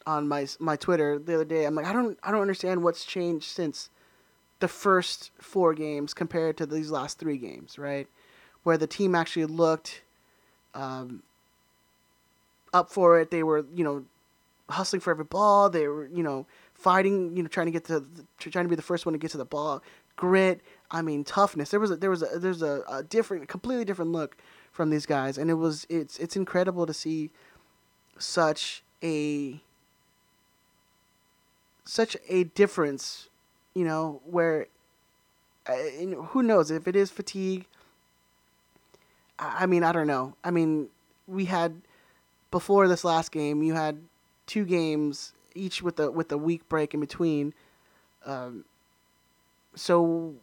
on 0.07 0.27
my 0.27 0.47
my 0.59 0.75
Twitter 0.75 1.19
the 1.19 1.35
other 1.35 1.45
day. 1.45 1.65
I'm 1.65 1.75
like 1.75 1.85
I 1.85 1.93
don't 1.93 2.17
I 2.23 2.31
don't 2.31 2.41
understand 2.41 2.83
what's 2.83 3.05
changed 3.05 3.45
since 3.45 3.89
the 4.59 4.67
first 4.67 5.31
four 5.39 5.73
games 5.73 6.13
compared 6.13 6.55
to 6.57 6.65
these 6.65 6.91
last 6.91 7.19
three 7.19 7.37
games, 7.37 7.77
right? 7.77 8.07
Where 8.63 8.77
the 8.77 8.87
team 8.87 9.15
actually 9.15 9.47
looked 9.47 10.03
um, 10.75 11.23
up 12.73 12.89
for 12.89 13.19
it. 13.19 13.31
They 13.31 13.43
were 13.43 13.65
you 13.73 13.83
know 13.83 14.05
hustling 14.69 15.01
for 15.01 15.11
every 15.11 15.25
ball. 15.25 15.69
They 15.69 15.87
were 15.87 16.07
you 16.07 16.23
know 16.23 16.45
fighting, 16.81 17.37
you 17.37 17.43
know, 17.43 17.49
trying 17.49 17.67
to 17.67 17.71
get 17.71 17.85
to 17.85 18.05
trying 18.39 18.65
to 18.65 18.69
be 18.69 18.75
the 18.75 18.81
first 18.81 19.05
one 19.05 19.13
to 19.13 19.19
get 19.19 19.31
to 19.31 19.37
the 19.37 19.45
ball. 19.45 19.83
Grit. 20.15 20.61
I 20.89 21.01
mean, 21.01 21.23
toughness. 21.23 21.69
There 21.69 21.79
was 21.79 21.91
a, 21.91 21.95
there 21.95 22.09
was 22.09 22.21
a, 22.21 22.39
there's 22.39 22.61
a, 22.61 22.83
a 22.89 23.03
different, 23.03 23.47
completely 23.47 23.85
different 23.85 24.11
look 24.11 24.35
from 24.71 24.89
these 24.89 25.05
guys, 25.05 25.37
and 25.37 25.49
it 25.49 25.55
was 25.55 25.85
it's 25.89 26.17
it's 26.19 26.35
incredible 26.35 26.85
to 26.85 26.93
see 26.93 27.29
such 28.17 28.83
a 29.03 29.61
such 31.85 32.17
a 32.27 32.45
difference, 32.45 33.29
you 33.73 33.85
know, 33.85 34.21
where 34.25 34.67
uh, 35.67 35.73
who 36.29 36.43
knows 36.43 36.71
if 36.71 36.87
it 36.87 36.95
is 36.95 37.09
fatigue. 37.09 37.65
I 39.39 39.65
mean, 39.65 39.83
I 39.83 39.91
don't 39.91 40.07
know. 40.07 40.35
I 40.43 40.51
mean, 40.51 40.89
we 41.27 41.45
had 41.45 41.81
before 42.51 42.87
this 42.87 43.03
last 43.03 43.31
game, 43.31 43.63
you 43.63 43.73
had 43.73 44.01
two 44.45 44.65
games 44.65 45.33
each 45.55 45.81
with 45.81 45.95
the 45.95 46.11
with 46.11 46.29
the 46.29 46.37
week 46.37 46.67
break 46.69 46.93
in 46.93 46.99
between. 46.99 47.53
Um, 48.25 48.65
so 49.75 50.35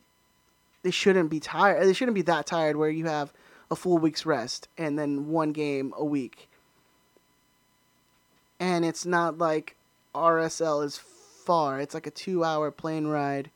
they 0.83 0.91
shouldn't 0.91 1.31
be 1.31 1.41
tired. 1.41 1.87
They 1.87 1.93
shouldn't 1.93 2.15
be 2.15 2.23
that 2.23 2.47
tired 2.47 2.77
where 2.77 2.91
you 2.91 3.07
have 3.07 3.33
a 3.71 3.77
full 3.77 3.99
week's 3.99 4.25
rest 4.25 4.69
and 4.79 4.99
then 4.99 5.29
one 5.29 5.53
game 5.53 5.93
a 5.97 6.05
week. 6.05 6.49
And 8.59 8.85
it's 8.85 9.07
not 9.07 9.39
like 9.39 9.77
RSL 10.15 10.85
is 10.85 10.99
far. 10.99 11.81
It's 11.81 11.95
like 11.95 12.07
a 12.07 12.11
two-hour 12.11 12.71
plane 12.73 13.07
ride. 13.07 13.51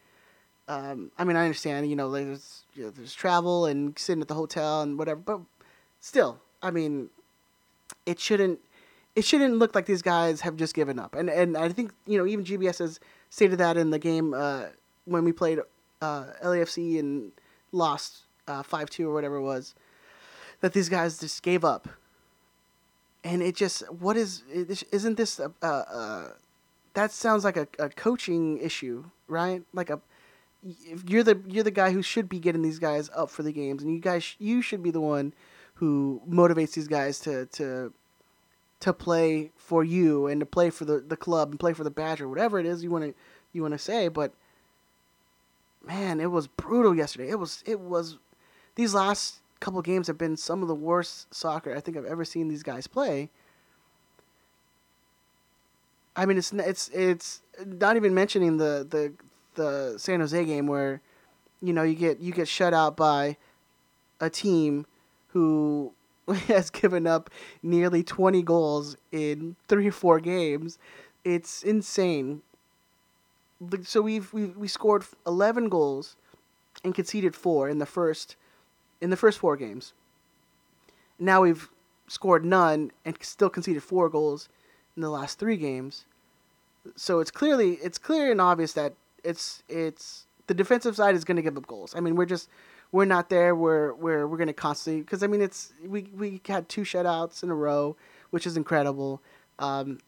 Um, 0.68 1.10
I 1.18 1.24
mean, 1.24 1.36
I 1.36 1.44
understand. 1.44 1.88
You 1.88 1.96
know, 1.96 2.10
there's 2.10 2.64
you 2.74 2.84
know, 2.84 2.90
there's 2.90 3.14
travel 3.14 3.66
and 3.66 3.98
sitting 3.98 4.22
at 4.22 4.28
the 4.28 4.34
hotel 4.34 4.82
and 4.82 4.98
whatever, 4.98 5.20
but 5.20 5.40
still, 6.00 6.40
I 6.62 6.70
mean, 6.70 7.10
it 8.06 8.18
shouldn't 8.18 8.60
it 9.14 9.24
shouldn't 9.24 9.56
look 9.56 9.74
like 9.74 9.86
these 9.86 10.02
guys 10.02 10.40
have 10.40 10.56
just 10.56 10.74
given 10.74 10.98
up. 10.98 11.14
And 11.14 11.28
and 11.28 11.56
I 11.56 11.68
think 11.68 11.92
you 12.06 12.18
know 12.18 12.26
even 12.26 12.44
GBS 12.44 12.78
has 12.78 13.00
stated 13.30 13.58
that 13.58 13.76
in 13.76 13.90
the 13.90 13.98
game 13.98 14.34
uh, 14.34 14.66
when 15.04 15.24
we 15.24 15.32
played 15.32 15.60
uh, 16.00 16.26
LAFC 16.42 16.98
and 16.98 17.32
lost 17.72 18.22
uh, 18.48 18.62
five 18.62 18.90
two 18.90 19.08
or 19.08 19.14
whatever 19.14 19.36
it 19.36 19.42
was 19.42 19.74
that 20.60 20.72
these 20.72 20.88
guys 20.88 21.18
just 21.18 21.42
gave 21.42 21.64
up. 21.64 21.88
And 23.24 23.42
it 23.42 23.54
just 23.54 23.82
what 23.92 24.16
is 24.16 24.42
isn't 24.50 25.16
this 25.16 25.38
a, 25.38 25.52
a, 25.62 25.66
a 25.66 26.34
that 26.94 27.12
sounds 27.12 27.44
like 27.44 27.56
a, 27.56 27.68
a 27.78 27.88
coaching 27.88 28.58
issue, 28.58 29.04
right? 29.28 29.62
Like 29.72 29.90
a 29.90 30.00
if 30.64 31.08
you're 31.08 31.22
the 31.22 31.40
you're 31.46 31.64
the 31.64 31.70
guy 31.70 31.92
who 31.92 32.02
should 32.02 32.28
be 32.28 32.38
getting 32.38 32.62
these 32.62 32.78
guys 32.78 33.10
up 33.14 33.30
for 33.30 33.42
the 33.42 33.52
games, 33.52 33.82
and 33.82 33.92
you 33.92 34.00
guys 34.00 34.34
you 34.38 34.62
should 34.62 34.82
be 34.82 34.90
the 34.90 35.00
one 35.00 35.34
who 35.82 36.22
motivates 36.30 36.74
these 36.74 36.86
guys 36.86 37.18
to 37.18 37.46
to 37.46 37.92
to 38.78 38.92
play 38.92 39.50
for 39.56 39.82
you 39.82 40.28
and 40.28 40.38
to 40.38 40.46
play 40.46 40.70
for 40.70 40.84
the, 40.84 41.00
the 41.00 41.16
club 41.16 41.50
and 41.50 41.58
play 41.58 41.72
for 41.72 41.82
the 41.82 41.90
Badger, 41.90 42.28
whatever 42.28 42.60
it 42.60 42.66
is 42.66 42.84
you 42.84 42.90
want 42.92 43.02
to 43.02 43.14
you 43.52 43.62
want 43.62 43.74
to 43.74 43.78
say. 43.78 44.06
But 44.06 44.32
man, 45.84 46.20
it 46.20 46.30
was 46.30 46.46
brutal 46.46 46.94
yesterday. 46.94 47.30
It 47.30 47.40
was 47.40 47.64
it 47.66 47.80
was 47.80 48.18
these 48.76 48.94
last 48.94 49.40
couple 49.58 49.82
games 49.82 50.06
have 50.06 50.16
been 50.16 50.36
some 50.36 50.62
of 50.62 50.68
the 50.68 50.74
worst 50.76 51.34
soccer 51.34 51.74
I 51.74 51.80
think 51.80 51.96
I've 51.96 52.04
ever 52.04 52.24
seen 52.24 52.46
these 52.46 52.62
guys 52.62 52.86
play. 52.86 53.28
I 56.14 56.26
mean, 56.26 56.38
it's 56.38 56.52
it's 56.52 56.90
it's 56.90 57.42
not 57.66 57.96
even 57.96 58.14
mentioning 58.14 58.58
the 58.58 58.86
the 58.88 59.12
the 59.56 59.98
San 59.98 60.20
Jose 60.20 60.44
game 60.44 60.68
where, 60.68 61.00
you 61.60 61.72
know, 61.72 61.82
you 61.82 61.96
get 61.96 62.20
you 62.20 62.32
get 62.32 62.46
shut 62.46 62.72
out 62.72 62.96
by 62.96 63.36
a 64.20 64.30
team 64.30 64.86
who 65.32 65.92
has 66.46 66.70
given 66.70 67.06
up 67.06 67.30
nearly 67.62 68.02
20 68.02 68.42
goals 68.42 68.96
in 69.10 69.56
three 69.68 69.88
or 69.88 69.92
four 69.92 70.20
games. 70.20 70.78
It's 71.24 71.62
insane. 71.62 72.42
So 73.84 74.02
we've 74.02 74.32
we 74.32 74.46
we 74.46 74.66
scored 74.66 75.04
11 75.26 75.68
goals 75.68 76.16
and 76.82 76.94
conceded 76.94 77.36
four 77.36 77.68
in 77.68 77.78
the 77.78 77.86
first 77.86 78.36
in 79.00 79.10
the 79.10 79.16
first 79.16 79.38
four 79.38 79.56
games. 79.56 79.92
Now 81.18 81.42
we've 81.42 81.68
scored 82.08 82.44
none 82.44 82.90
and 83.04 83.16
still 83.20 83.50
conceded 83.50 83.82
four 83.82 84.08
goals 84.08 84.48
in 84.96 85.02
the 85.02 85.10
last 85.10 85.38
three 85.38 85.56
games. 85.56 86.04
So 86.96 87.20
it's 87.20 87.30
clearly 87.30 87.74
it's 87.74 87.98
clear 87.98 88.32
and 88.32 88.40
obvious 88.40 88.72
that 88.72 88.94
it's 89.22 89.62
it's 89.68 90.26
the 90.48 90.54
defensive 90.54 90.96
side 90.96 91.14
is 91.14 91.24
going 91.24 91.36
to 91.36 91.42
give 91.42 91.56
up 91.56 91.66
goals. 91.68 91.94
I 91.94 92.00
mean, 92.00 92.16
we're 92.16 92.26
just 92.26 92.48
we're 92.92 93.06
not 93.06 93.30
there 93.30 93.54
where 93.54 93.94
we're 94.26 94.36
going 94.36 94.46
to 94.46 94.52
constantly 94.52 95.00
because 95.00 95.22
I 95.22 95.26
mean 95.26 95.40
it's 95.40 95.72
we 95.84 96.02
we 96.14 96.40
had 96.46 96.68
two 96.68 96.82
shutouts 96.82 97.42
in 97.42 97.50
a 97.50 97.54
row, 97.54 97.96
which 98.30 98.46
is 98.46 98.56
incredible. 98.56 99.20
Um, 99.58 99.98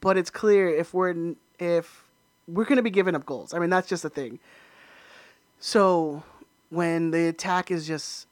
but 0.00 0.16
it's 0.16 0.30
clear 0.30 0.68
if 0.68 0.94
we're 0.94 1.34
if 1.58 2.04
we're 2.46 2.64
to 2.64 2.82
be 2.82 2.90
giving 2.90 3.16
up 3.16 3.26
goals. 3.26 3.52
I 3.52 3.58
mean 3.58 3.70
that's 3.70 3.88
just 3.88 4.04
the 4.04 4.10
thing. 4.10 4.38
So 5.58 6.22
when 6.70 7.10
the 7.10 7.26
attack 7.26 7.70
is 7.72 7.86
just 7.86 8.28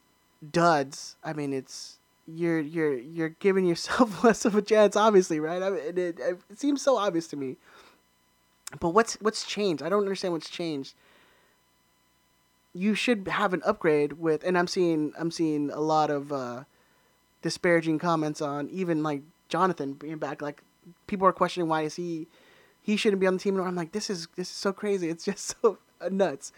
duds, 0.52 1.16
I 1.24 1.32
mean 1.32 1.52
it's 1.52 1.98
you're 2.28 2.60
you're 2.60 2.96
you're 2.96 3.30
giving 3.30 3.64
yourself 3.64 4.22
less 4.24 4.44
of 4.44 4.54
a 4.54 4.62
chance, 4.62 4.94
obviously, 4.94 5.40
right? 5.40 5.62
I 5.62 5.70
mean, 5.70 5.80
it, 5.84 5.98
it, 5.98 6.20
it 6.20 6.60
seems 6.60 6.80
so 6.80 6.96
obvious 6.96 7.26
to 7.28 7.36
me. 7.36 7.56
But 8.78 8.90
what's 8.90 9.14
what's 9.14 9.44
changed? 9.44 9.82
I 9.82 9.88
don't 9.88 10.02
understand 10.02 10.32
what's 10.32 10.48
changed 10.48 10.94
you 12.74 12.94
should 12.94 13.28
have 13.28 13.52
an 13.52 13.62
upgrade 13.64 14.14
with 14.14 14.44
and 14.44 14.56
I'm 14.56 14.66
seeing 14.66 15.12
I'm 15.18 15.30
seeing 15.30 15.70
a 15.70 15.80
lot 15.80 16.10
of 16.10 16.32
uh, 16.32 16.64
disparaging 17.42 17.98
comments 17.98 18.40
on 18.40 18.68
even 18.70 19.02
like 19.02 19.22
Jonathan 19.48 19.94
being 19.94 20.18
back 20.18 20.40
like 20.40 20.62
people 21.06 21.26
are 21.26 21.32
questioning 21.32 21.68
why 21.68 21.82
is 21.82 21.96
he 21.96 22.28
he 22.80 22.96
shouldn't 22.96 23.20
be 23.20 23.26
on 23.26 23.34
the 23.34 23.40
team 23.40 23.58
and 23.58 23.66
I'm 23.66 23.76
like 23.76 23.92
this 23.92 24.08
is 24.08 24.28
this 24.36 24.48
is 24.48 24.56
so 24.56 24.72
crazy. 24.72 25.08
It's 25.08 25.24
just 25.26 25.56
so 25.60 25.78
nuts. 26.10 26.52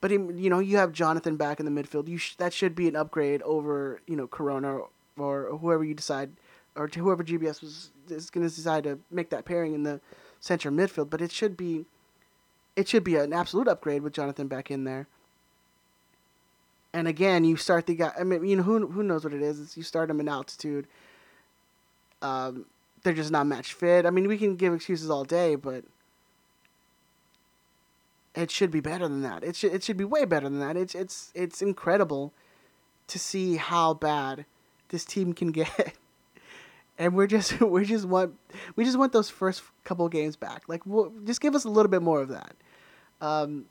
But 0.00 0.12
you 0.12 0.48
know 0.50 0.60
you 0.60 0.76
have 0.76 0.92
Jonathan 0.92 1.36
back 1.36 1.58
in 1.58 1.66
the 1.66 1.82
midfield. 1.82 2.08
You 2.08 2.18
sh- 2.18 2.36
that 2.36 2.52
should 2.52 2.74
be 2.74 2.86
an 2.86 2.94
upgrade 2.94 3.42
over 3.42 4.00
you 4.06 4.14
know 4.14 4.28
Corona 4.28 4.76
or, 4.76 4.88
or 5.16 5.58
whoever 5.58 5.84
you 5.84 5.94
decide 5.94 6.30
or 6.76 6.88
whoever 6.94 7.24
GBS 7.24 7.60
was 7.60 7.90
is 8.08 8.30
going 8.30 8.48
to 8.48 8.54
decide 8.54 8.84
to 8.84 9.00
make 9.10 9.30
that 9.30 9.44
pairing 9.44 9.74
in 9.74 9.82
the 9.82 10.00
center 10.38 10.70
midfield. 10.70 11.10
But 11.10 11.20
it 11.20 11.32
should 11.32 11.56
be 11.56 11.86
it 12.78 12.88
should 12.88 13.02
be 13.02 13.16
an 13.16 13.32
absolute 13.32 13.66
upgrade 13.66 14.02
with 14.02 14.12
Jonathan 14.12 14.46
back 14.46 14.70
in 14.70 14.84
there. 14.84 15.08
And 16.92 17.08
again, 17.08 17.44
you 17.44 17.56
start 17.56 17.86
the 17.86 17.96
guy. 17.96 18.12
I 18.18 18.22
mean, 18.22 18.46
you 18.46 18.56
know 18.56 18.62
who 18.62 18.86
who 18.86 19.02
knows 19.02 19.24
what 19.24 19.34
it 19.34 19.42
is? 19.42 19.60
It's 19.60 19.76
you 19.76 19.82
start 19.82 20.06
them 20.08 20.20
in 20.20 20.28
altitude. 20.28 20.86
Um, 22.22 22.66
they're 23.02 23.12
just 23.12 23.32
not 23.32 23.46
match 23.48 23.74
fit. 23.74 24.06
I 24.06 24.10
mean, 24.10 24.28
we 24.28 24.38
can 24.38 24.54
give 24.54 24.72
excuses 24.72 25.10
all 25.10 25.24
day, 25.24 25.56
but 25.56 25.84
it 28.36 28.50
should 28.50 28.70
be 28.70 28.80
better 28.80 29.08
than 29.08 29.22
that. 29.22 29.42
It 29.42 29.56
should 29.56 29.74
it 29.74 29.82
should 29.82 29.96
be 29.96 30.04
way 30.04 30.24
better 30.24 30.48
than 30.48 30.60
that. 30.60 30.76
It's 30.76 30.94
it's 30.94 31.32
it's 31.34 31.60
incredible 31.60 32.32
to 33.08 33.18
see 33.18 33.56
how 33.56 33.94
bad 33.94 34.46
this 34.90 35.04
team 35.04 35.32
can 35.32 35.50
get. 35.50 35.94
and 36.98 37.14
we're 37.14 37.26
just 37.26 37.60
we 37.60 37.84
just 37.84 38.04
want 38.04 38.34
we 38.76 38.84
just 38.84 38.98
want 38.98 39.12
those 39.12 39.28
first 39.28 39.62
couple 39.82 40.08
games 40.08 40.36
back. 40.36 40.62
Like 40.68 40.86
we'll, 40.86 41.12
just 41.24 41.40
give 41.40 41.56
us 41.56 41.64
a 41.64 41.68
little 41.68 41.90
bit 41.90 42.02
more 42.02 42.20
of 42.20 42.28
that. 42.28 42.54
Um, 43.20 43.66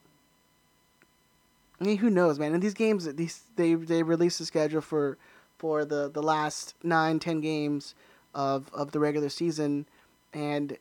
I 1.80 1.84
mean, 1.84 1.98
who 1.98 2.10
knows, 2.10 2.40
man? 2.40 2.54
In 2.54 2.60
these 2.60 2.74
games, 2.74 3.12
these 3.16 3.44
they 3.56 3.76
they 3.76 4.04
release 4.04 4.38
the 4.38 4.46
schedule 4.46 4.82
for 4.82 5.18
for 5.58 5.86
the 5.86 6.10
the 6.10 6.24
last 6.24 6.76
nine 6.84 7.20
ten 7.20 7.40
games 7.40 7.96
of 8.34 8.70
of 8.74 8.92
the 8.92 9.00
regular 9.00 9.30
season, 9.30 9.86
and 10.34 10.78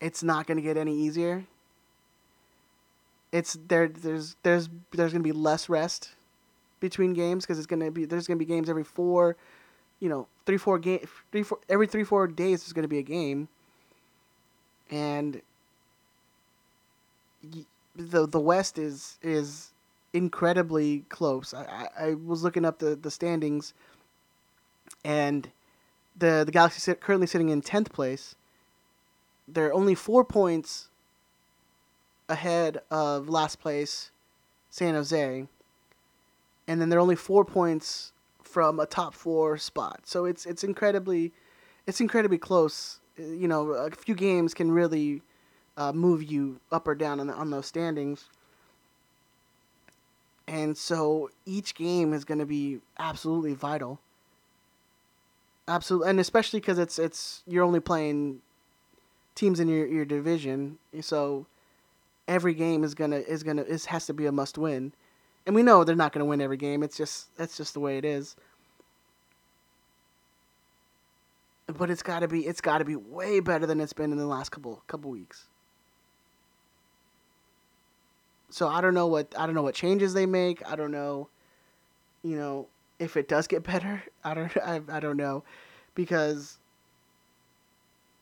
it's 0.00 0.22
not 0.22 0.46
going 0.46 0.56
to 0.56 0.62
get 0.62 0.76
any 0.76 0.96
easier. 0.96 1.44
It's 3.32 3.56
there. 3.68 3.88
There's 3.88 4.36
there's 4.42 4.68
there's 4.92 5.12
going 5.12 5.22
to 5.22 5.28
be 5.28 5.32
less 5.32 5.68
rest 5.68 6.14
between 6.80 7.14
games 7.14 7.44
because 7.44 7.58
it's 7.58 7.66
going 7.66 7.80
to 7.80 7.90
be 7.90 8.04
there's 8.04 8.26
going 8.26 8.38
to 8.38 8.44
be 8.44 8.48
games 8.48 8.68
every 8.68 8.84
four, 8.84 9.36
you 10.00 10.08
know, 10.08 10.26
three 10.44 10.58
four 10.58 10.78
game 10.78 11.00
three 11.32 11.42
four 11.42 11.58
every 11.68 11.86
three 11.86 12.04
four 12.04 12.26
days 12.26 12.66
is 12.66 12.72
going 12.72 12.82
to 12.82 12.88
be 12.88 12.98
a 12.98 13.02
game. 13.02 13.48
And 14.90 15.40
the 17.96 18.26
the 18.26 18.40
West 18.40 18.78
is 18.78 19.18
is 19.22 19.72
incredibly 20.12 21.00
close. 21.08 21.52
I, 21.52 21.88
I, 21.98 22.14
was 22.14 22.44
looking 22.44 22.64
up 22.64 22.78
the, 22.78 22.94
the 22.94 23.10
standings, 23.10 23.74
and 25.04 25.50
the 26.16 26.44
the 26.44 26.52
Galaxy 26.52 26.80
sit, 26.80 27.00
currently 27.00 27.26
sitting 27.26 27.48
in 27.48 27.60
tenth 27.60 27.92
place. 27.92 28.34
They're 29.46 29.74
only 29.74 29.94
four 29.94 30.24
points 30.24 30.88
ahead 32.28 32.80
of 32.90 33.28
last 33.28 33.60
place, 33.60 34.10
San 34.70 34.94
Jose, 34.94 35.46
and 36.66 36.80
then 36.80 36.88
they're 36.88 37.00
only 37.00 37.16
four 37.16 37.44
points 37.44 38.12
from 38.42 38.80
a 38.80 38.86
top 38.86 39.14
four 39.14 39.58
spot. 39.58 40.00
So 40.04 40.24
it's 40.24 40.46
it's 40.46 40.64
incredibly, 40.64 41.32
it's 41.86 42.00
incredibly 42.00 42.38
close. 42.38 43.00
Uh, 43.18 43.24
you 43.24 43.48
know, 43.48 43.70
a 43.72 43.90
few 43.90 44.14
games 44.14 44.54
can 44.54 44.72
really 44.72 45.22
uh, 45.76 45.92
move 45.92 46.22
you 46.22 46.60
up 46.70 46.86
or 46.86 46.94
down 46.94 47.20
on 47.20 47.26
the, 47.26 47.34
on 47.34 47.50
those 47.50 47.66
standings. 47.66 48.26
And 50.46 50.76
so 50.76 51.30
each 51.46 51.74
game 51.74 52.12
is 52.12 52.24
going 52.24 52.38
to 52.38 52.46
be 52.46 52.80
absolutely 52.98 53.54
vital. 53.54 53.98
Absolutely, 55.66 56.10
and 56.10 56.20
especially 56.20 56.60
because 56.60 56.78
it's 56.78 56.98
it's 56.98 57.42
you're 57.46 57.64
only 57.64 57.80
playing 57.80 58.42
teams 59.34 59.60
in 59.60 59.68
your, 59.68 59.86
your 59.86 60.04
division, 60.04 60.78
so 61.00 61.46
every 62.28 62.52
game 62.52 62.84
is 62.84 62.94
gonna 62.94 63.16
is 63.16 63.42
gonna 63.42 63.62
is 63.62 63.86
has 63.86 64.04
to 64.04 64.12
be 64.12 64.26
a 64.26 64.32
must 64.32 64.58
win, 64.58 64.92
and 65.46 65.54
we 65.54 65.62
know 65.62 65.82
they're 65.82 65.96
not 65.96 66.12
gonna 66.12 66.26
win 66.26 66.42
every 66.42 66.58
game. 66.58 66.82
It's 66.82 66.98
just 66.98 67.34
that's 67.38 67.56
just 67.56 67.72
the 67.72 67.80
way 67.80 67.96
it 67.96 68.04
is. 68.04 68.36
But 71.66 71.90
it's 71.90 72.02
got 72.02 72.20
to 72.20 72.28
be 72.28 72.46
it's 72.46 72.60
got 72.60 72.78
to 72.78 72.84
be 72.84 72.96
way 72.96 73.40
better 73.40 73.64
than 73.64 73.80
it's 73.80 73.94
been 73.94 74.12
in 74.12 74.18
the 74.18 74.26
last 74.26 74.50
couple 74.50 74.82
couple 74.86 75.10
weeks. 75.10 75.46
So 78.54 78.68
I 78.68 78.80
don't 78.80 78.94
know 78.94 79.08
what 79.08 79.34
I 79.36 79.46
don't 79.46 79.56
know 79.56 79.64
what 79.64 79.74
changes 79.74 80.14
they 80.14 80.26
make. 80.26 80.64
I 80.64 80.76
don't 80.76 80.92
know, 80.92 81.28
you 82.22 82.36
know, 82.36 82.68
if 83.00 83.16
it 83.16 83.26
does 83.26 83.48
get 83.48 83.64
better. 83.72 84.00
I 84.22 84.32
don't 84.32 84.56
I, 84.58 84.80
I 84.88 85.00
don't 85.00 85.16
know, 85.16 85.42
because 85.96 86.56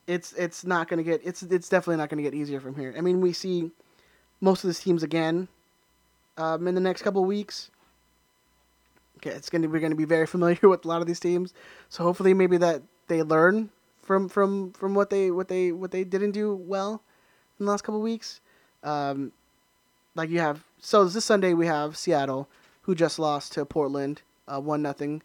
it's 0.06 0.32
it's 0.32 0.64
not 0.64 0.88
gonna 0.88 1.02
get 1.02 1.20
it's 1.22 1.42
it's 1.42 1.68
definitely 1.68 1.98
not 1.98 2.08
gonna 2.08 2.22
get 2.22 2.32
easier 2.32 2.60
from 2.60 2.76
here. 2.76 2.94
I 2.96 3.02
mean, 3.02 3.20
we 3.20 3.34
see 3.34 3.72
most 4.40 4.64
of 4.64 4.68
these 4.68 4.80
teams 4.80 5.02
again 5.02 5.48
um, 6.38 6.66
in 6.66 6.74
the 6.74 6.80
next 6.80 7.02
couple 7.02 7.22
weeks. 7.26 7.70
Okay, 9.18 9.36
it's 9.36 9.50
gonna 9.50 9.68
we're 9.68 9.80
gonna 9.80 9.94
be 9.94 10.06
very 10.06 10.26
familiar 10.34 10.66
with 10.66 10.86
a 10.86 10.88
lot 10.88 11.02
of 11.02 11.06
these 11.06 11.20
teams. 11.20 11.52
So 11.90 12.04
hopefully, 12.04 12.32
maybe 12.32 12.56
that 12.56 12.80
they 13.06 13.22
learn 13.22 13.68
from 14.00 14.30
from 14.30 14.72
from 14.72 14.94
what 14.94 15.10
they 15.10 15.30
what 15.30 15.48
they 15.48 15.72
what 15.72 15.90
they 15.90 16.04
didn't 16.04 16.30
do 16.30 16.54
well 16.54 17.02
in 17.60 17.66
the 17.66 17.70
last 17.70 17.82
couple 17.82 18.00
weeks. 18.00 18.40
Um, 18.82 19.32
like 20.14 20.30
you 20.30 20.40
have 20.40 20.64
so 20.78 21.04
this 21.04 21.24
Sunday 21.24 21.54
we 21.54 21.66
have 21.66 21.96
Seattle 21.96 22.48
who 22.82 22.94
just 22.94 23.18
lost 23.18 23.52
to 23.52 23.64
Portland 23.64 24.22
uh, 24.48 24.60
one 24.60 24.82
nothing. 24.82 25.22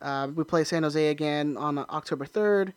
Uh, 0.00 0.28
we 0.34 0.44
play 0.44 0.64
San 0.64 0.82
Jose 0.82 1.08
again 1.08 1.56
on 1.56 1.78
October 1.78 2.24
third. 2.24 2.72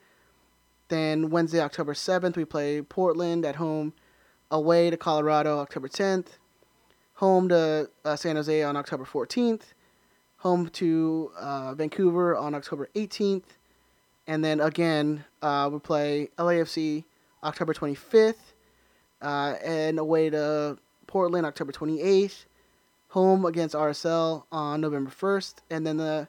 Then 0.89 1.29
Wednesday, 1.29 1.61
October 1.61 1.93
seventh, 1.93 2.35
we 2.35 2.45
play 2.45 2.81
Portland 2.81 3.45
at 3.45 3.55
home, 3.55 3.93
away 4.51 4.89
to 4.89 4.97
Colorado 4.97 5.59
October 5.59 5.87
tenth, 5.87 6.37
home 7.15 7.49
to 7.49 7.89
uh, 8.03 8.15
San 8.15 8.35
Jose 8.35 8.63
on 8.63 8.75
October 8.75 9.05
fourteenth, 9.05 9.73
home 10.37 10.69
to 10.69 11.31
uh, 11.39 11.73
Vancouver 11.73 12.35
on 12.35 12.53
October 12.53 12.89
eighteenth, 12.95 13.57
and 14.27 14.43
then 14.43 14.59
again 14.59 15.23
uh, 15.41 15.69
we 15.71 15.79
play 15.79 16.29
LAFC 16.37 17.05
October 17.43 17.73
twenty 17.73 17.95
fifth, 17.95 18.53
uh, 19.21 19.55
and 19.63 19.99
away 19.99 20.29
to 20.29 20.77
Portland 21.13 21.45
October 21.45 21.71
28th, 21.71 22.45
home 23.09 23.45
against 23.45 23.75
RSL 23.75 24.45
on 24.51 24.81
November 24.81 25.11
1st, 25.11 25.57
and 25.69 25.85
then 25.85 25.97
the 25.97 26.27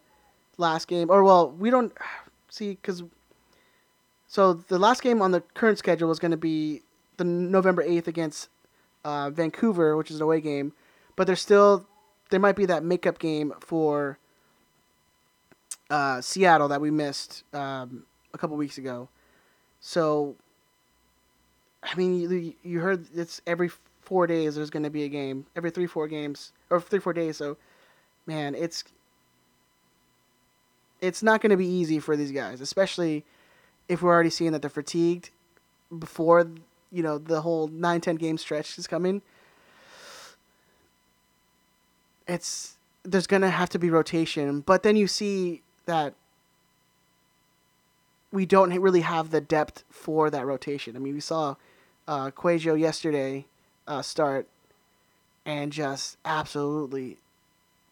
last 0.59 0.89
game, 0.89 1.09
or 1.09 1.25
well, 1.25 1.51
we 1.53 1.71
don't 1.71 1.91
see 2.51 2.73
because 2.73 3.03
so 4.29 4.53
the 4.53 4.79
last 4.79 5.03
game 5.03 5.23
on 5.23 5.31
the 5.31 5.41
current 5.41 5.79
schedule 5.79 6.11
is 6.11 6.19
going 6.19 6.33
to 6.33 6.37
be 6.37 6.83
the 7.17 7.25
November 7.25 7.83
8th 7.83 8.09
against 8.09 8.51
uh, 9.07 9.31
Vancouver, 9.31 9.97
which 9.97 10.11
is 10.11 10.17
an 10.17 10.23
away 10.23 10.43
game, 10.43 10.75
but 11.17 11.27
there's 11.27 11.41
still 11.41 11.87
there 12.29 12.41
might 12.41 12.57
be 12.57 12.67
that 12.67 12.85
makeup 12.85 13.19
game 13.19 13.55
for 13.61 14.19
uh, 15.89 16.21
Seattle 16.21 16.69
that 16.69 16.83
we 16.83 16.91
missed 16.91 17.43
um, 17.55 18.05
a 18.35 18.39
couple 18.39 18.55
weeks 18.59 18.77
ago. 18.77 19.09
So, 19.81 20.37
I 21.83 21.95
mean, 21.95 22.21
you, 22.21 22.53
you 22.63 22.81
heard 22.81 23.07
it's 23.15 23.41
every 23.47 23.71
four 24.05 24.27
days 24.27 24.55
there's 24.55 24.71
going 24.71 24.83
to 24.83 24.91
be 24.91 25.05
a 25.05 25.09
game 25.09 25.47
every 25.57 25.71
three 25.71 25.87
four 25.87 26.09
games 26.09 26.53
or 26.71 26.81
three 26.81 26.99
four 26.99 27.13
days. 27.13 27.37
So, 27.37 27.57
man, 28.27 28.55
it's 28.55 28.85
it's 31.01 31.23
not 31.23 31.41
going 31.41 31.51
to 31.51 31.57
be 31.57 31.67
easy 31.67 31.99
for 31.99 32.17
these 32.17 32.33
guys, 32.33 32.61
especially 32.61 33.25
if 33.89 34.03
we're 34.03 34.13
already 34.13 34.31
seeing 34.31 34.53
that 34.53 34.63
they're 34.63 34.71
fatigued 34.71 35.31
before 35.99 36.49
you 36.91 37.03
know 37.03 37.19
the 37.19 37.43
whole 37.43 37.69
9-10 37.69 38.19
game 38.19 38.39
stretch 38.39 38.79
is 38.79 38.87
coming. 38.87 39.23
It's 42.27 42.77
there's 43.03 43.27
going 43.27 43.43
to 43.43 43.51
have 43.51 43.69
to 43.71 43.79
be 43.79 43.91
rotation, 43.91 44.61
but 44.61 44.83
then 44.83 44.97
you 44.97 45.07
see 45.07 45.63
that 45.87 46.15
we 48.33 48.47
don't 48.47 48.73
really 48.81 49.03
have 49.03 49.31
the 49.31 49.41
depth 49.41 49.85
for 49.91 50.31
that 50.31 50.45
rotation. 50.45 50.97
I 50.97 50.99
mean, 50.99 51.15
we 51.15 51.21
saw 51.21 51.57
uh, 52.09 52.31
yesterday 52.43 53.47
uh, 53.87 54.03
start 54.03 54.47
and 55.47 55.73
just 55.73 56.17
absolutely 56.25 57.19